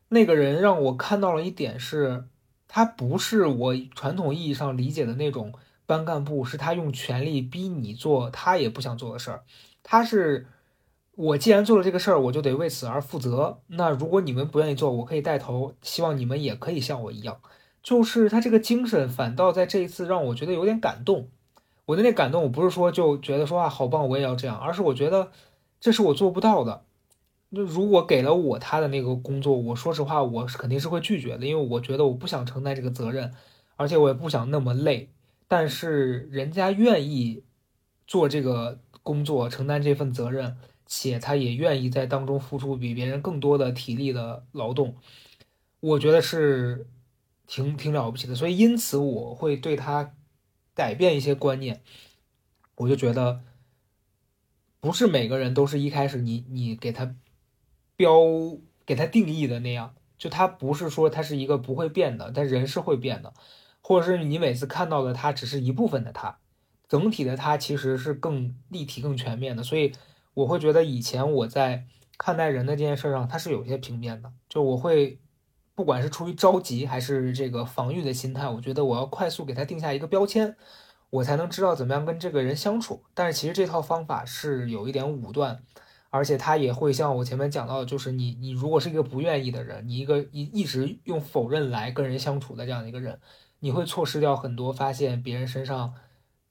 [0.08, 2.24] 那个人让我看到了一点是，
[2.66, 5.54] 他不是我传统意义上理解的那种
[5.86, 9.44] 班干部，是他用权力逼你做他也不想做的事儿。
[9.82, 10.46] 他是
[11.12, 13.60] 我既然做了这个事儿，我就得为此而负责。
[13.68, 17.40] 那如果你们不愿意做，我可以带头，希望你们也可以像我一样。
[17.82, 21.30] 就是他这个精神，反倒在这一次让我觉得有点感动。
[21.88, 25.32] 我的那感动，我不是说就觉得说啊好棒，我也要这样，而是我觉得
[25.80, 26.84] 这是我做不到的。
[27.48, 33.32] 那如果给了我他的那个工作，我说实话，我是肯定是会拒绝的，因为我觉得我不想承担这个责任，
[33.76, 35.08] 而且我也不想那么累。
[35.48, 37.42] 但是人家愿意
[38.06, 44.94] 做这个工作，承担这份责任，且他也愿意在当中付出比别人更多的体力的劳动，
[45.80, 46.86] 我觉得是
[47.46, 48.34] 挺挺了不起的。
[48.34, 50.12] 所以因此我会对他。
[50.78, 51.82] 改变一些观念，
[52.76, 53.40] 我就觉得
[54.78, 57.16] 不是每个人都是一开始你你给他
[57.96, 58.20] 标
[58.86, 63.34] 给他定义的那样，就他不是说他是一个不会变的，但人是会变的，
[63.80, 66.38] 或者是你每次看到的他只是一部分的他，
[66.86, 69.64] 整体的他其实是更立体、更全面的。
[69.64, 69.92] 所以
[70.34, 71.86] 我会觉得以前我在
[72.16, 75.18] 看待人的这件事上，他是有些平面的，就我会。
[75.78, 80.56] 不管是出于着急还是这个防御的心态，我觉得我要快速给他定下一个标签，
[81.08, 83.04] 我才能知道怎么样跟这个人相处。
[83.14, 85.62] 但是其实这套方法是有一点武断，
[86.10, 93.20] 而且他也会像我前面讲到的，就是你你如果是一个不愿意的人，你一个一一直用否认来跟人相处的这样的一个人，
[93.60, 95.94] 你会错失掉很多发现别人身上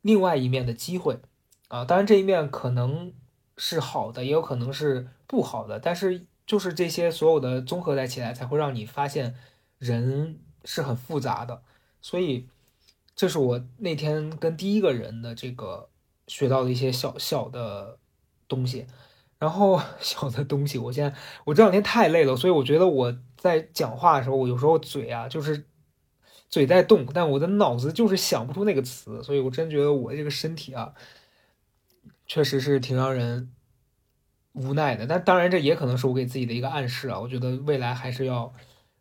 [0.01, 1.19] 另外一面的机会
[1.67, 1.83] 啊。
[1.83, 3.11] 当然这一面可能
[3.57, 6.27] 是好的，也有可能是不好的，但是。
[6.47, 9.35] 就是这些所有的综合在起来，才会让你发现
[9.77, 11.61] 人是很复杂的。
[12.01, 12.47] 所以，
[13.15, 15.89] 这是我那天跟第一个人的这个
[16.27, 17.99] 学到的一些小小的
[18.47, 18.87] 东西。
[19.37, 25.65] 然后 小的东西，我现在我这两天太累了，所以我觉得我在讲话的时候，我有时候嘴啊就是
[26.49, 29.21] 嘴在动，但我的脑子就是想不出那个词。
[29.21, 30.93] 所以我真觉得我这个身体啊，
[32.25, 33.51] 确实是挺让人。
[34.57, 37.19] 无奈的，但当然这也可能是我给自己的一个暗示啊。
[37.19, 38.51] 我觉得未来还是要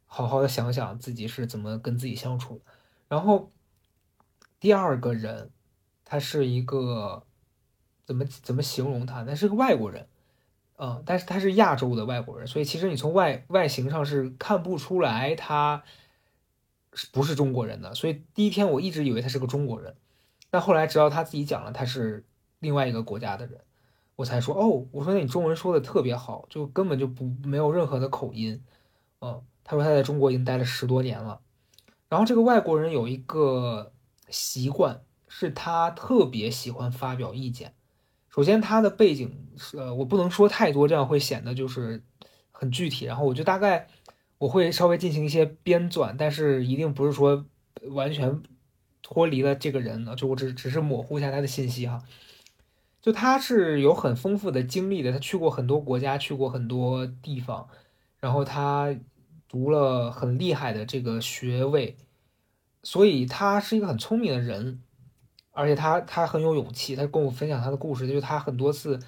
[0.05, 2.61] 好好的想想自己是怎么跟自己相处。
[3.09, 3.51] 然后
[4.61, 5.51] 第二个人，
[6.05, 7.25] 他是一个
[8.05, 9.25] 怎么怎么形容他？
[9.25, 10.07] 他是个外国人，
[10.77, 15.83] 嗯，但是他是亚洲的外国人，所以其实你从外外形上是看不出来他
[16.93, 17.95] 是不是中国人的。
[17.95, 19.97] 所以第一天我一直以为他是个中国人，
[20.51, 22.25] 但后来直到他自己讲了他是
[22.59, 23.61] 另外一个国家的人。
[24.17, 28.63] 我才说哦，我说那你中文说的特别好，就根本就不没有任何的口音，
[29.21, 31.41] 嗯，他说他在中国已经待了十多年了，
[32.09, 33.93] 然后这个外国人有一个
[34.31, 37.75] 习惯，是他特别喜欢发表意见。
[38.31, 42.03] 首先他的背景是，呃，我不能说太多，这样会显得就是
[42.53, 43.87] 很具体，然后我就大概
[44.39, 47.45] 我会稍微进行一些编纂，但是一定不是说
[47.91, 48.43] 完全
[49.03, 52.03] 脱离了这个人呢，就我只只是模糊一下他的信息哈。
[53.07, 57.69] 就他是有很丰富的经历的，他去过很多国家，去过很多地方，
[58.19, 58.93] 然后他
[59.49, 61.97] 读了很厉害的这个学位，
[62.83, 64.83] 所以他是一个很聪明的人，
[65.53, 68.99] 而且他他很有勇气，他跟我分享他的故事，就是他很多次，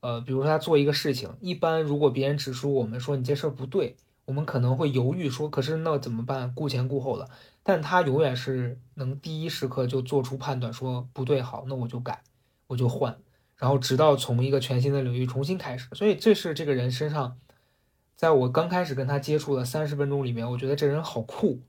[0.00, 3.94] 呃，比如说他做一个事情，一般如果别人指出我们说你这事儿不对，
[4.24, 6.52] 我们可能会犹豫说，可是那怎么办？
[6.56, 7.30] 顾前顾后的，
[7.62, 12.20] 但他永远是能第一时刻就做出判断，说不对，好，那我就改，
[12.66, 13.16] 我就换。
[13.56, 17.38] 然后直到从一个全新的领域重新开始，所以这是这个人身上，
[18.16, 21.62] 在我刚开始跟他接触的三十分钟里面，我觉得这人好酷，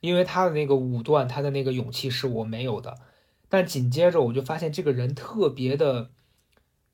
[0.00, 2.98] 因为他的那个武断，他的那个勇气是我没有的。
[3.48, 6.10] 但紧接着我就发现这个人特别的、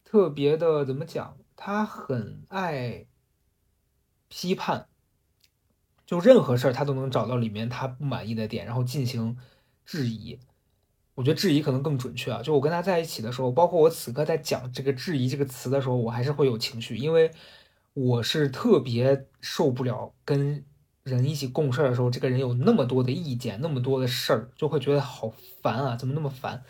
[0.05, 1.37] 特别的怎么讲？
[1.57, 3.07] 他很爱
[4.29, 4.89] 批判，
[6.05, 9.37] 就任何事儿他都能找到里面他不满意的点，然后进行
[9.85, 10.39] 质疑。
[11.15, 12.43] 我觉得质疑可能更准确啊！
[12.43, 17.31] 就我跟他在一起的时候，包括我此刻在讲这个“质疑”这个词的时候，我还是会有情绪，因为
[17.93, 20.65] 我是特别受不了跟
[21.05, 25.95] 人一起共事的时候，这个人有那么多的意见，那么多的事儿，就会觉得好烦啊！
[25.97, 26.65] 怎么那么烦？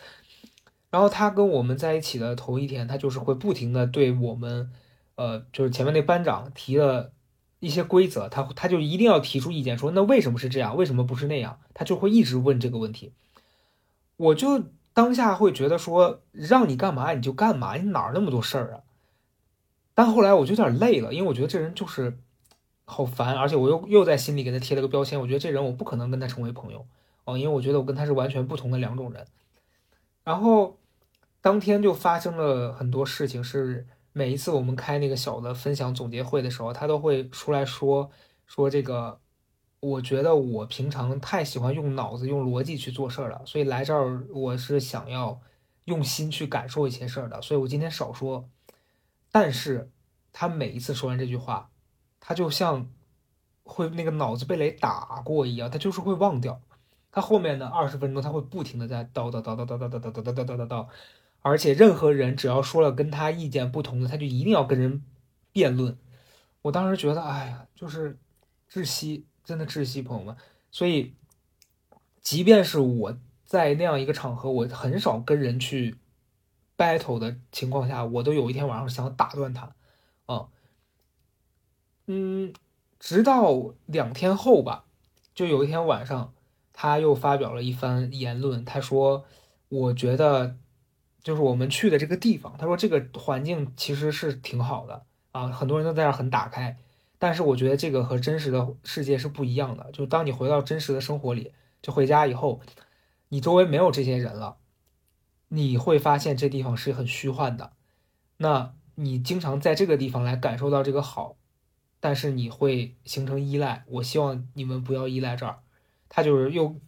[0.90, 4.70] 然后他跟我们在一起的头一天，他就是会不停的对我们，
[5.16, 7.12] 呃，就是前面那班长提了
[7.60, 10.76] 一些规则，他他就一定要提出意见，说那为什么是这样？
[10.76, 11.58] 为什么不是那样？
[11.72, 13.12] 他就会一直问这个问题。
[14.16, 14.62] 我就
[14.92, 18.80] 当下会觉得说，让你干嘛你就干嘛，你哪儿那么多事儿啊？
[19.92, 22.18] 但后来我就有点累了，因为我觉得这人就是
[22.84, 26.86] 好烦，而且我又又在心里给他贴了个标签，我觉得这人我不可能跟他成为朋友
[27.24, 29.26] 哦，因为我觉得我跟他是完全不同的两种人。
[30.22, 30.78] 然后
[31.40, 38.10] 当天就发生了很多事情，是每一次我们开那个小的分享总结会的时候，他都会出来说
[38.46, 39.18] 说这个。
[39.84, 45.38] 我觉得我平常太喜欢用脑子、用逻辑去做事儿了，所以来这儿我是想要
[45.84, 48.48] 用心去感受一些事儿的，所以我今天少说。
[49.30, 49.90] 但是
[50.32, 51.68] 他每一次说完这句话，
[52.18, 52.88] 他就像
[53.62, 56.62] 会那个脑子被雷打过一样，他就是会忘掉。
[57.12, 60.86] 他后面的二十分钟，他会不停的在叨叨叨叨叨叨叨叨叨叨叨叨叨叨，
[61.42, 65.04] 而且任何人只要说了跟他意见不同的，他就一定要跟人
[65.52, 65.98] 辩论。
[66.62, 68.18] 我当时觉得，哎呀，就是
[68.72, 69.26] 窒息。
[69.44, 70.36] 真的窒息，朋友们。
[70.70, 71.14] 所以，
[72.20, 75.96] 即便是我在那样一个场合，我很少跟人去
[76.76, 79.74] battle 的情况下，我都有一天晚上想打断他，
[80.26, 80.48] 啊，
[82.06, 82.52] 嗯，
[82.98, 84.86] 直到两天后吧，
[85.34, 86.34] 就有一天晚上，
[86.72, 88.64] 他又发表了一番言论。
[88.64, 89.24] 他说
[89.68, 90.56] ：“我觉得，
[91.22, 96.76] 就是我们去的这个地方，他说这个环境其实是挺好的啊，很多人都在这很打开。”
[97.24, 99.90] 但是我觉得这个和真实的世界是不一样的。
[99.92, 102.60] 就当你回到真实的生活里，就回家以后，
[103.30, 104.58] 你周围没有这些人了，
[105.48, 107.72] 你会发现这地方是很虚幻的。
[108.36, 111.36] 那你经常在这个地方来感受到这个好，
[111.98, 113.84] 但是你会形成依赖。
[113.86, 115.60] 我希望你们不要依赖这儿。
[116.10, 116.78] 他就是又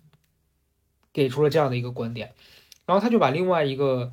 [1.15, 2.35] 给出了这样的一个观点，
[2.85, 4.13] 然后他就把另外一个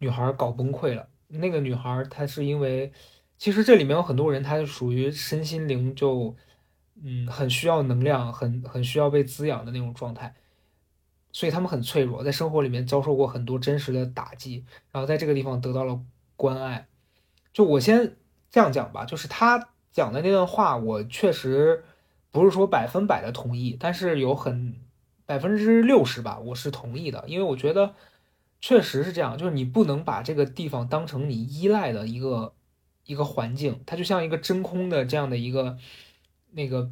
[0.00, 1.08] 女孩搞崩溃了。
[1.28, 2.92] 那个女孩她是因为。
[3.42, 6.36] 其实这里面有很多人，他属于身心灵就，
[7.02, 10.36] 嗯，很需要能量，很很需要被滋养的那种状态，
[11.32, 16.00] 所以他们很脆弱，在生活里面遭受过很多真实的打击，然后在这个地方得到了
[16.36, 16.86] 关爱。
[17.52, 18.16] 就我先
[18.48, 21.82] 这样讲吧，就是他讲的那段话，我确实
[22.30, 24.76] 不是说百分百的同意，但是有很
[25.26, 27.96] 百分之六十吧，我是同意的，因为我觉得
[28.60, 32.54] 确实是这样，就是你不能把这个地方当成你依赖的一个。
[33.12, 35.76] 一个环境，它就像一个真空的这样的一个
[36.52, 36.90] 那个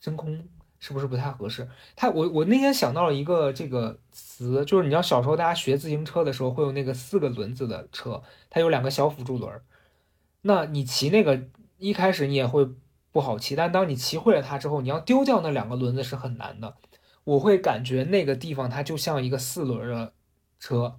[0.00, 0.48] 真空，
[0.80, 1.68] 是不是不太合适？
[1.94, 9.60] 它我我那天想到了一个这个词，就是你知道小时候大家学自行车的时候会有那个四个轮子的车，它有两个小辅助轮，
[10.40, 11.42] 那你骑那个
[11.78, 12.66] 一开始你也会
[13.12, 16.76] 不好骑，但当你骑会了它之后，你要丢掉那两个轮子是很难的。
[17.24, 20.12] 我会感觉那个地方它就像一个四轮的
[20.58, 20.98] 车，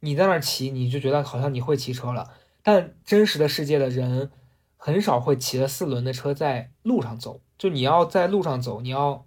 [0.00, 2.30] 你在那儿骑，你就觉得好像你会骑车了。
[2.64, 4.32] 但真实的世界的人
[4.76, 7.40] 很少会骑着四轮的车在路上走。
[7.56, 9.26] 就你要在路上走，你要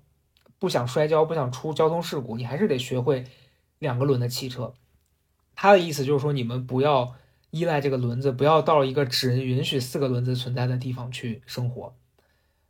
[0.59, 3.23] 不想摔跤，不想出交通事故，你还是得学会
[3.79, 4.73] 两个轮的汽车。
[5.55, 7.13] 他的意思就是说，你们不要
[7.51, 11.95] 依赖这个轮子，不要到一个只允许四个轮子存在的地方去生活。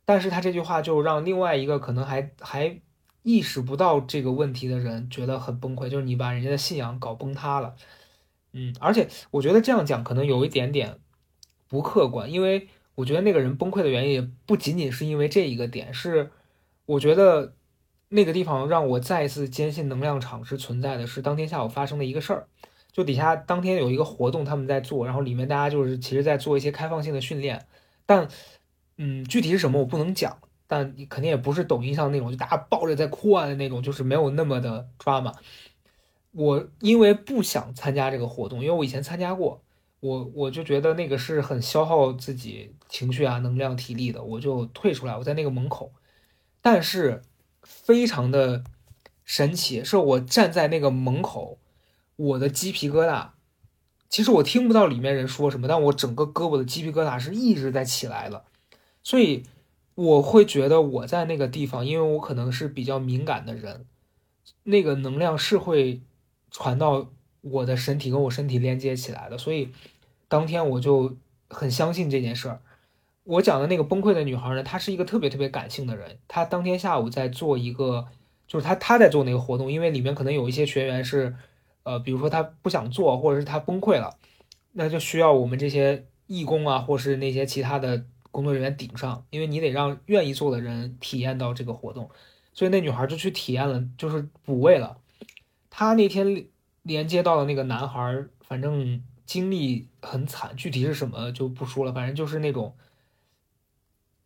[0.04, 2.80] 但是他这句话就让另外一个可能还还
[3.22, 7.74] 意识不到这个问题的人觉得很崩溃，就是你把人家的信仰搞崩塌了。
[8.52, 10.98] 嗯，而且我觉得这样讲可能有一点点
[11.68, 16.30] 不客观，因为我觉得那个人崩溃的原因也不仅仅是因为这一个点，是
[16.86, 17.54] 我觉得
[18.08, 22.48] 那个地方让我再一次坚信能量场是存在的，是当天下午发生的一个事儿。
[22.90, 27.66] 就底下当天有一个活动，他们在做，然后里面大家就是其实在做一些开放性的训练，
[28.06, 28.26] 但
[28.96, 30.36] 嗯，具体是什么我不能讲，
[30.66, 35.32] 但肯定也不是抖音上那种就大家抱着在哭啊的那种，就是没有那么的抓嘛。
[36.32, 39.62] 我因为不想参加这个活动，因为我以前参加过，
[40.00, 45.16] 我我就觉得那个是很消耗自己情绪啊、能量、体力的，我就退出来。
[45.16, 45.92] 我在那个门口，
[46.60, 47.22] 但是
[47.62, 48.64] 非常的
[49.24, 51.58] 神奇，是我站在那个门口。
[52.16, 53.28] 我的鸡皮疙瘩，
[54.08, 58.44] 其实我听不到里面人说什么，但我整个胳膊的鸡皮疙瘩是一直在起来的，
[59.04, 59.44] 所以
[59.94, 63.86] 我会觉得我在那个地方，因为我可能是比较敏感的人，
[64.64, 66.02] 那个能量是会
[66.50, 67.08] 传到
[67.40, 69.70] 我的身体，跟我身体连接起来的，所以
[70.28, 71.16] 当天我就
[71.48, 72.60] 很相信这件事儿。
[73.24, 78.06] 我讲的那个崩溃的女孩呢，她是一个特别特别感性的人，她当天下午在做一个，
[78.46, 81.34] 就是她她在做那个活动，因为里面可能有一些学员是。
[81.84, 84.14] 呃，比如说他不想做，或者是他崩溃了，
[84.72, 92.10] 那就需要我们这些义工啊，或是那些其他的工作人员顶上，因为你得让愿意做的人体验到这个活动，
[92.52, 94.98] 所以那女孩就去体验了，就是补位了。
[95.78, 96.48] 他那天
[96.82, 102.74] 连接到的那个男孩，反正经历很惨，具体是什么就不说了，反正就是那种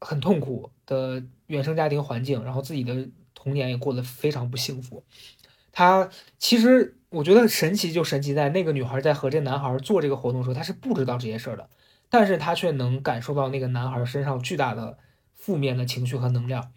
[0.01, 5.05] 很痛苦的原生家庭环境，然后自己的童年也过得非常不幸福。
[5.73, 6.97] 他其实。
[7.11, 11.69] 我觉得神奇就神奇在那个女孩在和这男孩做这个活动的时候，她是不知道这些事儿的，
[12.09, 14.97] 但是她却能感受到那个男孩身上巨大的
[15.35, 16.73] 负面的情绪和能量。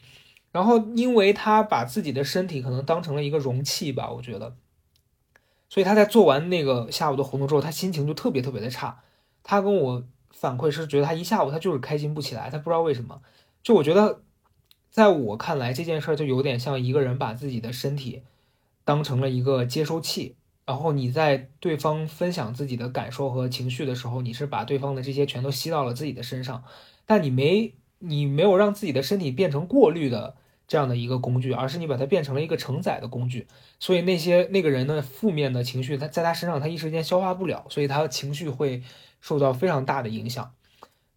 [0.51, 4.57] 然后，因为他把自己的身体可能当成了一个容器吧，我觉得，
[5.69, 9.03] 所以他在做完那个下午的活动之后，他心情就特别特别的差。
[9.43, 13.21] 他跟我反馈是觉得他一下午他就是开心不起来，他不知道为什么。
[13.63, 14.21] 就我觉得，
[14.89, 18.23] 在我看来这件事儿就有点像一个人把自己的身体。
[18.87, 26.63] 当成了一个接收器，然后你在对方分享自己的感受和情绪的时候，你是把对方的这些全都吸到了自己的身上，
[27.07, 30.35] 但你没你没有让自己的身体变成过滤的
[30.67, 33.47] 这样的一个工具，而是你把它变成了一个承载的工具。
[33.79, 38.83] 所以那些那个人的负面的情绪，他在他身上他一时间消化不了，所以他的情绪会
[39.21, 40.53] 受到非常大的影响。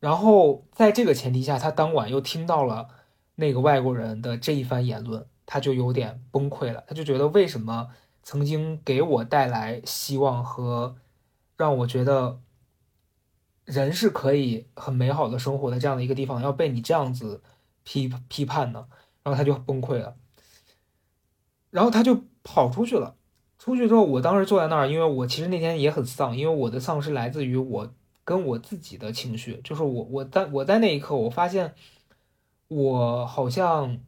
[0.01, 2.89] 然后在这个前提下，他当晚又听到了
[3.37, 5.27] 那个外国人的这一番言论。
[5.51, 7.89] 他就有点崩溃了，他就觉得为什么
[8.23, 10.97] 曾经给我带来希望和
[11.57, 12.39] 让我觉得
[13.65, 17.43] 人是可以很美好的生活的这样的一个地方，要被你这样子
[17.83, 18.89] 批批判呢？
[19.29, 20.17] 然后他就崩溃了，
[21.71, 23.15] 然后他就跑出去了。
[23.59, 27.93] 出去之后，我当时坐在那儿，因为我其实那天也很丧，因为我的丧是来自于我
[28.25, 31.75] 跟我自己的情绪，就是我我在我在那一刻，我发现
[32.69, 34.01] 我好像。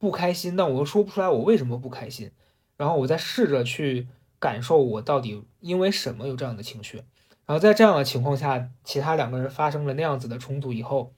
[0.00, 2.30] 不开心，但我又说不出来我为什么不开心。
[2.78, 4.08] 然后我在试着去
[4.38, 6.96] 感受我到底因为什么有这样的情绪。
[7.44, 11.12] 然后在这样的情况下，其他两个人发生了那样子的冲突以后，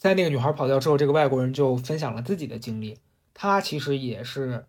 [0.00, 2.98] 在那个女孩跑掉之后，这个外国人就分享了自己的经历。
[3.34, 4.64] 他其实也是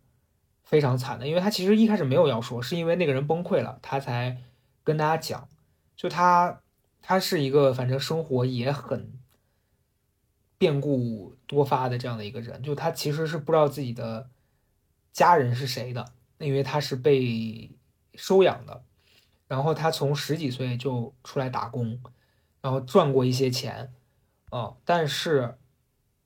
[0.63, 4.37] 非常惨的，因为他其实一开始没有要说，是因为那个人崩溃了，他才
[4.83, 5.47] 跟大家讲。
[5.95, 6.61] 就他，
[7.01, 9.13] 他是一个反正生活也很。
[10.57, 14.29] 变故多发的这样的一个人，就他其实是不知道自己的
[15.11, 17.71] 家人是谁的，因为他是被
[18.13, 18.83] 收养的，
[19.47, 21.99] 然后他从十几岁就出来打工，
[22.61, 23.91] 然后赚过一些钱，
[24.51, 25.57] 啊，但是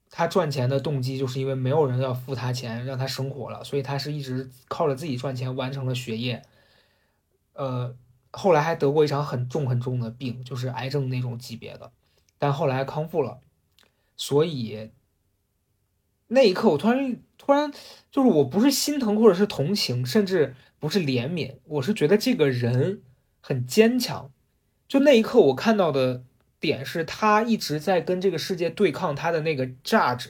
[0.09, 6.41] 他赚钱的动机就是因为没有人要付他钱让他生活了，所以他是一直靠着自己赚钱完成了学业，
[7.53, 7.95] 呃，
[8.31, 11.91] 后来还得过一场很重很重的病，就是癌症那种级别的，
[12.37, 13.39] 但后来康复了。
[14.17, 14.91] 所以
[16.27, 17.71] 那一刻，我突然突然
[18.09, 23.03] 就是我不是心疼或者是同情，甚至不是怜悯，我是觉得这个人
[23.39, 24.31] 很坚强。
[24.87, 26.23] 就那一刻，我看到的
[26.65, 30.29] 点是他一直在跟这个世界对抗他的那个 judge，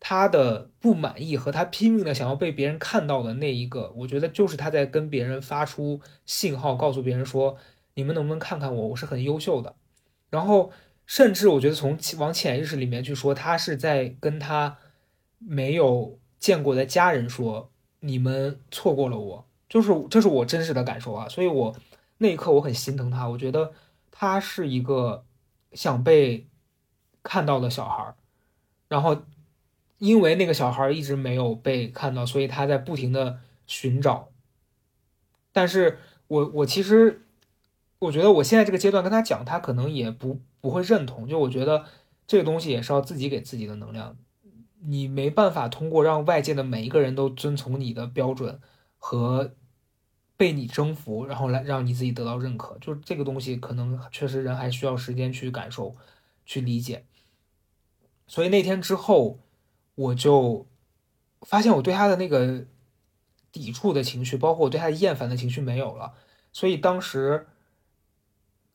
[0.00, 7.56] 他的不满意和他拼命的想要被别人看到的那一个，我觉得就是他在跟别人发出信号，告诉别人说：
[7.94, 9.76] 你们能不能看看我，我是很优秀的。
[10.30, 10.72] 然后。
[11.06, 14.78] 甚至我觉得从往潜意识里面去说，他是在跟他
[15.38, 17.70] 没有见过的家人说
[18.00, 21.76] ：“你们错过了我。”就是这是我真实的感受啊，所以我
[22.16, 23.70] 那一刻我很心疼他，我觉得
[24.10, 25.26] 他是一个
[25.74, 26.48] 想被
[27.22, 28.14] 看到的小孩儿
[28.88, 29.22] 然后
[29.98, 34.30] 因为那个小孩儿一直没有被看到，所以他在不停的寻找。
[35.52, 35.98] 但是
[36.28, 37.20] 我我其实。
[38.00, 41.26] 我觉得我现在这个阶段跟他讲，他可能也不不会认同。
[41.26, 41.86] 就我觉得
[42.26, 44.18] 这个东西也是要自己给自己的能量，
[44.82, 48.60] 你没办法通过让外界的每一个人都遵从你的标准
[48.98, 49.54] 和
[50.36, 52.76] 被你征服，然后来让你自己得到认可。
[52.80, 55.94] 就这个东西，可能确实人还需要时间去感受、
[56.44, 57.04] 去理解。
[58.26, 59.38] 所以那天之后，
[59.94, 60.66] 我就
[61.42, 62.64] 发现我对他的那个
[63.52, 66.14] 抵触的情绪，包括我对他的厌烦的情绪没有了。
[66.52, 67.46] 所以当时。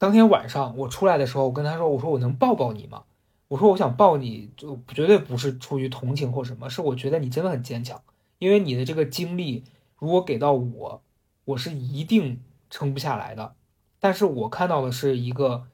[0.02, 3.04] 当天晚上我出来的时候，我跟他说：“我说我能抱抱你吗？
[3.50, 8.02] 我说我想抱你，就绝对不是出于同情或什么，是我觉得你真的很坚强。
[8.38, 9.66] 因为你的这个经历，
[9.98, 11.02] 如果给到我，
[11.50, 13.56] 我是一定撑不下来的。
[14.00, 15.68] 但是我看到的是一个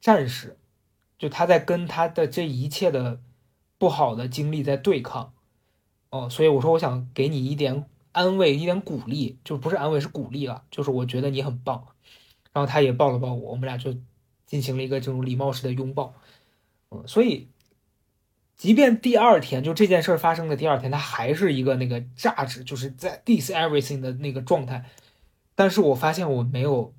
[0.00, 0.56] 战士，
[1.18, 3.20] 就他在跟他的这一切的
[3.78, 5.32] 不好的经历在对抗。
[6.10, 10.64] 哦，所以我说我想给你一点安慰，一点鼓励，就不是安慰，是鼓励了。
[10.70, 11.86] 就是我觉得你很棒。”
[12.52, 13.96] 然后他也抱了抱我，我们俩就
[14.44, 16.12] 进行了一个这种礼貌式的拥抱，
[16.90, 17.48] 嗯，所以，
[18.62, 24.84] 即便第二天就这件事儿发生的第二天，他还是一个那个榨汁，就是在 dis everything 的那个状态，
[25.56, 26.94] 但是我发现我没有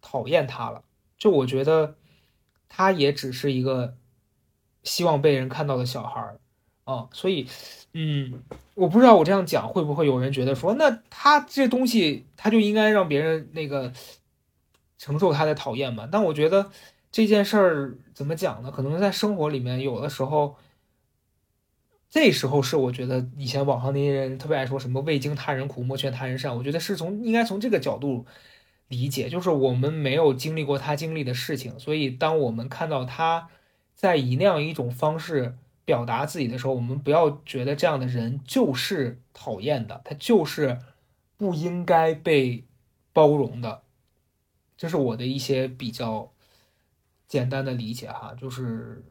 [0.00, 0.84] 讨厌他了，
[1.18, 1.96] 就我觉得
[2.68, 3.96] 他也只是一个
[4.84, 6.38] 希望被人看到的小孩儿，
[6.84, 7.48] 啊，所以，
[7.94, 8.40] 嗯，
[8.76, 13.92] 我不知道我这样讲会不会有人觉得说，那他这东西他就应该让别人那个。
[14.98, 16.08] 承受他的讨厌嘛？
[16.12, 16.70] 但我觉得
[17.10, 18.70] 这件事儿怎么讲呢？
[18.70, 20.54] 可能在生活里面，有的时候，
[22.12, 26.52] 这时候是我觉得以前网上那些人特别爱说什么“未经他人苦，莫劝他人善”。
[26.54, 28.26] 我觉得是从应该从这个角度
[28.88, 33.48] 理解，就是我们没有经历过他经历的事情，所以当我们看到他
[33.94, 35.56] 在以那样一种方式
[35.86, 40.78] 表达自己的时候，我们不要觉得这样的人就是讨厌的，他就是
[41.38, 42.66] 不应该被
[43.14, 43.80] 包容的。
[44.76, 46.30] 这是我的一些比较
[47.26, 49.02] 简单的理解哈，就是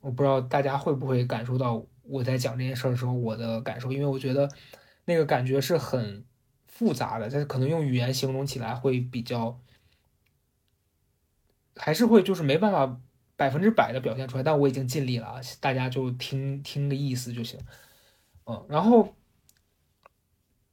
[0.00, 4.50] 我不知道大家会不会感受到我在讲这件事的时候我的感受，因为我觉得
[5.04, 6.24] 那个感觉是很
[6.66, 9.60] 复杂的，但是可能用语言形容起来会比较，
[11.76, 13.00] 还是会就是没办法
[13.36, 17.60] 百分之百的表现出来，但我已经尽力了啊，大家就听听个意思就行，
[18.46, 19.14] 嗯，然后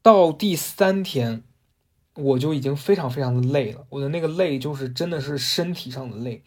[0.02, 1.44] 到第三天。
[2.18, 6.42] 我就已经非常非常的累了，我的那个累就是真的是身体上的累，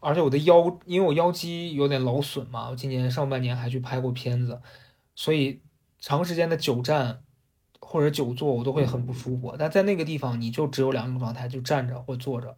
[0.00, 4.60] 而且我的腰，因为我腰肌有点劳损嘛，我今年上半年还去拍过片子，
[5.14, 5.62] 所以
[5.98, 7.22] 长时间的久站
[7.80, 9.56] 或者久坐我都会很不舒服。
[9.58, 12.56] 但在那个地方，你就只有两种状态，就站着或坐着，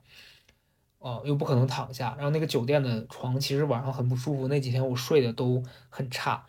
[0.99, 2.15] 哦，又不可能躺下。
[2.17, 6.45] 然后那个酒店的床其实晚上很不舒服，那几天我睡的都很差，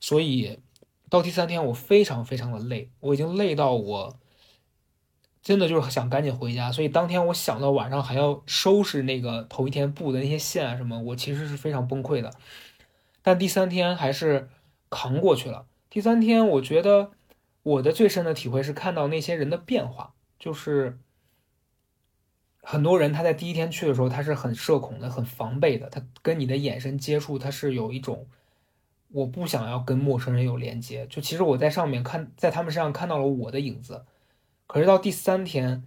[0.00, 0.58] 所以
[1.10, 4.18] 到第三天我非常非常的累，我已经累到我。
[5.44, 12.32] 真的就是想赶紧回家，所以当天我想到晚上还要收拾那个头一天布的那些线啊什么，我其实是非常崩溃的。
[13.20, 14.48] 但第三天还是
[14.88, 15.66] 扛过去了。
[15.90, 17.10] 第三天，我觉得
[17.62, 20.98] 我的最深的体会是看到那些人的变化，就是
[22.62, 28.26] 很多人他在第一天去的时候他是很社恐的、很防备的，他跟你的眼神接触他是有一种
[29.12, 31.06] 我不想要跟陌生人有连接。
[31.08, 34.06] 就其实我在上面看，在他们身上看到了我的影子。
[34.66, 35.86] 可是到第三天，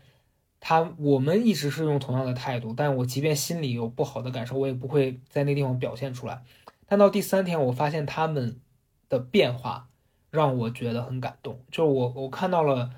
[0.60, 6.44] 他我们一直是用同样的态度，但我即便心里有不好的感受，我也不会在那地方表现出来。
[6.88, 8.60] 但到第三天，我发现他们
[9.10, 9.90] 的变化
[10.32, 12.92] 让我觉得很感动，就是我我看到了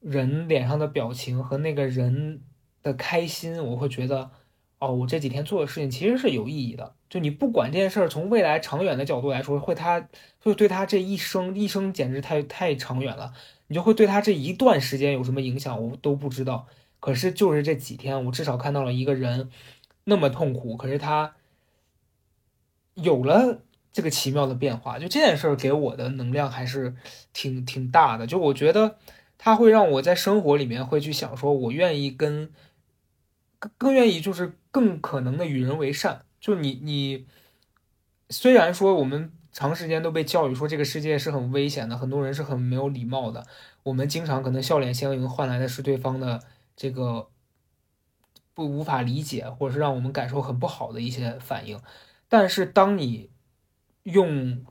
[0.00, 2.42] 人脸上的表情和那个人
[2.82, 4.30] 的开心，我会觉得，
[4.78, 6.94] 哦，我这几天做的事情其实是有意义的。
[7.08, 10.08] 就你不管这件事儿从未来长远的角度来说，会他
[10.40, 13.32] 会对他这一生一生简直太太长远了。
[13.66, 16.66] 你就会对他这一段时间有什么影响，我都不知道。
[17.00, 19.50] 可是就是这几天，我至少看到了一个人
[20.04, 21.34] 那么痛苦，可是他
[22.94, 23.62] 有了
[23.92, 24.98] 这个奇妙的变化。
[24.98, 26.94] 就这件事儿给我的能量还是
[27.32, 28.26] 挺挺大的。
[28.26, 28.98] 就我觉得
[29.38, 32.52] 他会让我在生活里面会去想，说我愿意跟
[33.58, 36.24] 更更愿意就是更可能的与人为善。
[36.40, 37.26] 就你你
[38.28, 39.32] 虽然说我们。
[39.54, 43.46] 长时间都被教育说这个世界是很危险的，很多人是很没有礼貌的。
[43.84, 46.42] 我们经常可能笑脸相迎，换来的是对方的
[46.74, 47.30] 这个
[48.52, 51.80] 不无法理解，或者是让我们感受很不好的一些反应。
[52.28, 53.30] 但是当你
[54.02, 54.66] 用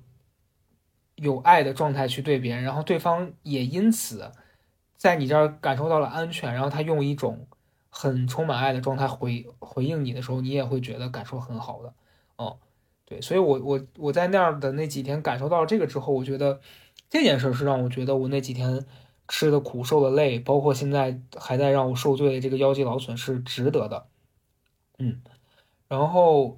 [1.16, 4.34] 有爱的状态去对别人，然后对方也因此
[4.98, 7.48] 在你这儿感受到了安全，然后他用一种
[7.90, 11.94] 很充满爱的状态回回应你的时候，你也会觉得感受很好的，
[12.36, 12.60] 哦。
[13.22, 16.60] 所以，我我我在那样的那几天感受到了这个之后，我觉得
[17.10, 18.86] 这件事是让我觉得我那几天
[19.28, 24.08] 吃的苦受的累，包括现在还在让我受罪的这个腰肌劳损是值得的。
[25.00, 25.22] 嗯，
[25.88, 26.58] 然后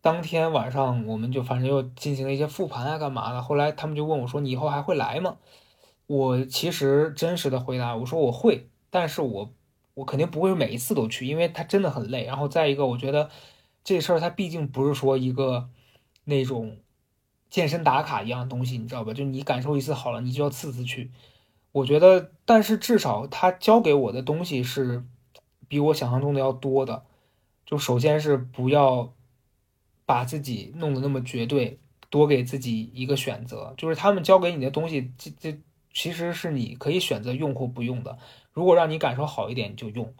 [0.00, 3.42] 当天晚上我们就反正又进行了一些复盘啊，干嘛的？
[3.42, 5.36] 后来他们就问我说：“你以后还会来吗？”
[6.06, 9.52] 我其实真实的回答我说：“我会，但是我
[9.94, 12.24] 我肯定不会每一次都去，因为它真的很累。
[12.24, 13.28] 然后再一个，我觉得
[13.86, 15.70] 这事儿它毕竟不是说一个
[16.24, 16.78] 那种
[17.48, 19.14] 健身打卡一样的东西，你知道吧？
[19.14, 21.12] 就你感受一次好了，你就要次次去。
[21.70, 25.04] 我觉得，但是至少他教给我的东西是
[25.68, 27.04] 比我想象中的要多的。
[27.64, 29.14] 就首先是不要
[30.04, 31.78] 把自己弄得那么绝对，
[32.10, 33.72] 多给自己一个选择。
[33.76, 35.60] 就是他们教给你的东西，这这
[35.92, 38.18] 其实是你可以选择用或不用的。
[38.52, 40.12] 如果让你感受好一点，你就用，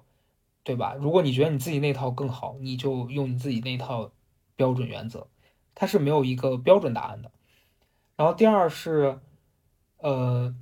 [0.67, 0.97] 对吧？
[0.99, 4.11] 如果你觉得你自己那套更好，你就用你自己那套
[4.57, 5.29] 标准原则。
[5.77, 7.31] 它是没有一个标准答案的。
[8.17, 9.21] 然后第二是，
[9.99, 10.53] 呃，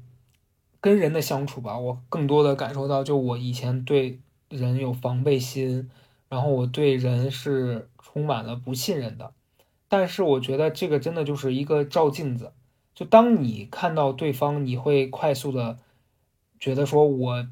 [0.82, 5.90] 跟人的相处吧，我更多的感受到，就我以前对人有防备心。
[6.28, 9.32] 然后我对人是充满了不信任的，
[9.88, 12.52] 但是我觉得这个真的就是一个照镜子，
[12.92, 15.78] 就当你看到对方，你会快速的
[16.58, 17.46] 觉得说，我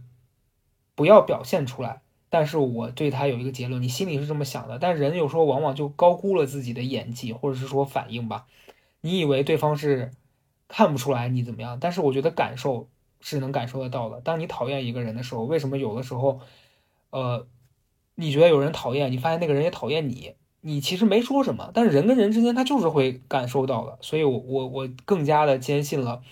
[0.96, 2.01] 不要表现出来，
[2.32, 8.46] 但是我对他有一个结论，你心里是这么想的，但人有时候往往就高估了自己的演技或者是说反应吧，
[9.02, 10.12] 你以为对方是
[10.66, 12.88] 看不出来你怎么样，但是我觉得感受
[13.20, 14.22] 是能感受得到的。
[14.22, 16.40] 当你讨厌一个人的时候，为什么有的时候，
[17.10, 17.46] 呃？
[18.14, 26.22] 你觉得有人讨厌，你发现那个人也讨厌你，你其实没说什么，但是人跟人之间他就是会感受到的，所以，我我我更加的坚信了，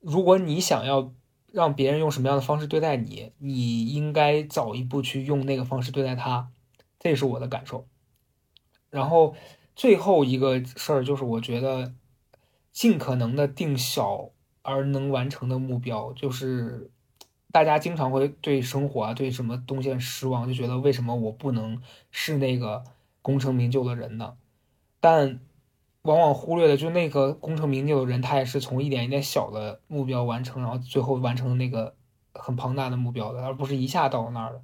[0.00, 1.12] 如果你想要
[1.52, 6.50] 让别人用什么样的方式对待你，你应该早一步去用那个方式对待他，
[6.98, 7.86] 这是我的感受。
[8.90, 9.36] 然后
[9.76, 11.94] 最后一个事儿就是，我觉得
[12.72, 14.30] 尽可能的定小
[14.62, 16.90] 而能完成的目标，就是。
[17.52, 22.82] 大家经常会对生活啊，对什么东西失望，就觉得为什么我不能是那个
[23.20, 24.38] 功成名就的人呢？
[25.00, 25.38] 但
[26.02, 31.96] 往往忽略的就那个功成名就的人，他也是从一点一点小的目标完成，然后最后完成那个
[32.34, 34.62] 很庞大的目标的，而不是一下到那儿的。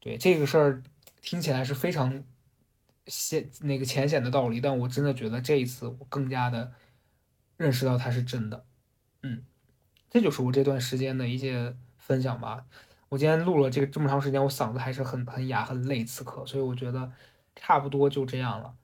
[0.00, 0.82] 对这个事儿
[1.20, 2.24] 听起来是非常
[3.06, 6.72] 显那个浅显的道理，但我真的觉得这一次我更加的
[7.56, 8.64] 认识到它是真的。
[9.22, 9.44] 嗯。
[10.10, 12.66] 这就是我这段时间的一些分享吧。
[13.08, 17.10] 我今天录了这个这么长时间，我嗓子还是很很哑很累，此刻，所以我觉得
[17.56, 18.74] 差不多就这样了。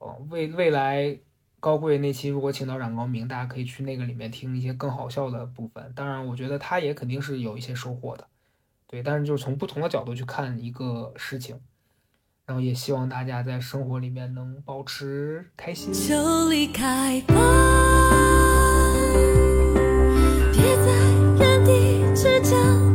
[0.00, 1.18] 哦，未未来
[1.60, 5.92] 高贵那期如果请到冉高明，大家可以去那个里面听一些更好笑的部分。
[5.94, 8.26] 当然，我觉得他也肯定是有一些收获的，
[8.86, 9.02] 对。
[9.02, 11.60] 但是就是从不同的角度去看一个事情，
[12.46, 15.92] 然后也希望大家在生活里面能保持开心。
[15.92, 17.34] 就离开吧。
[20.50, 22.89] 别在原地倔强。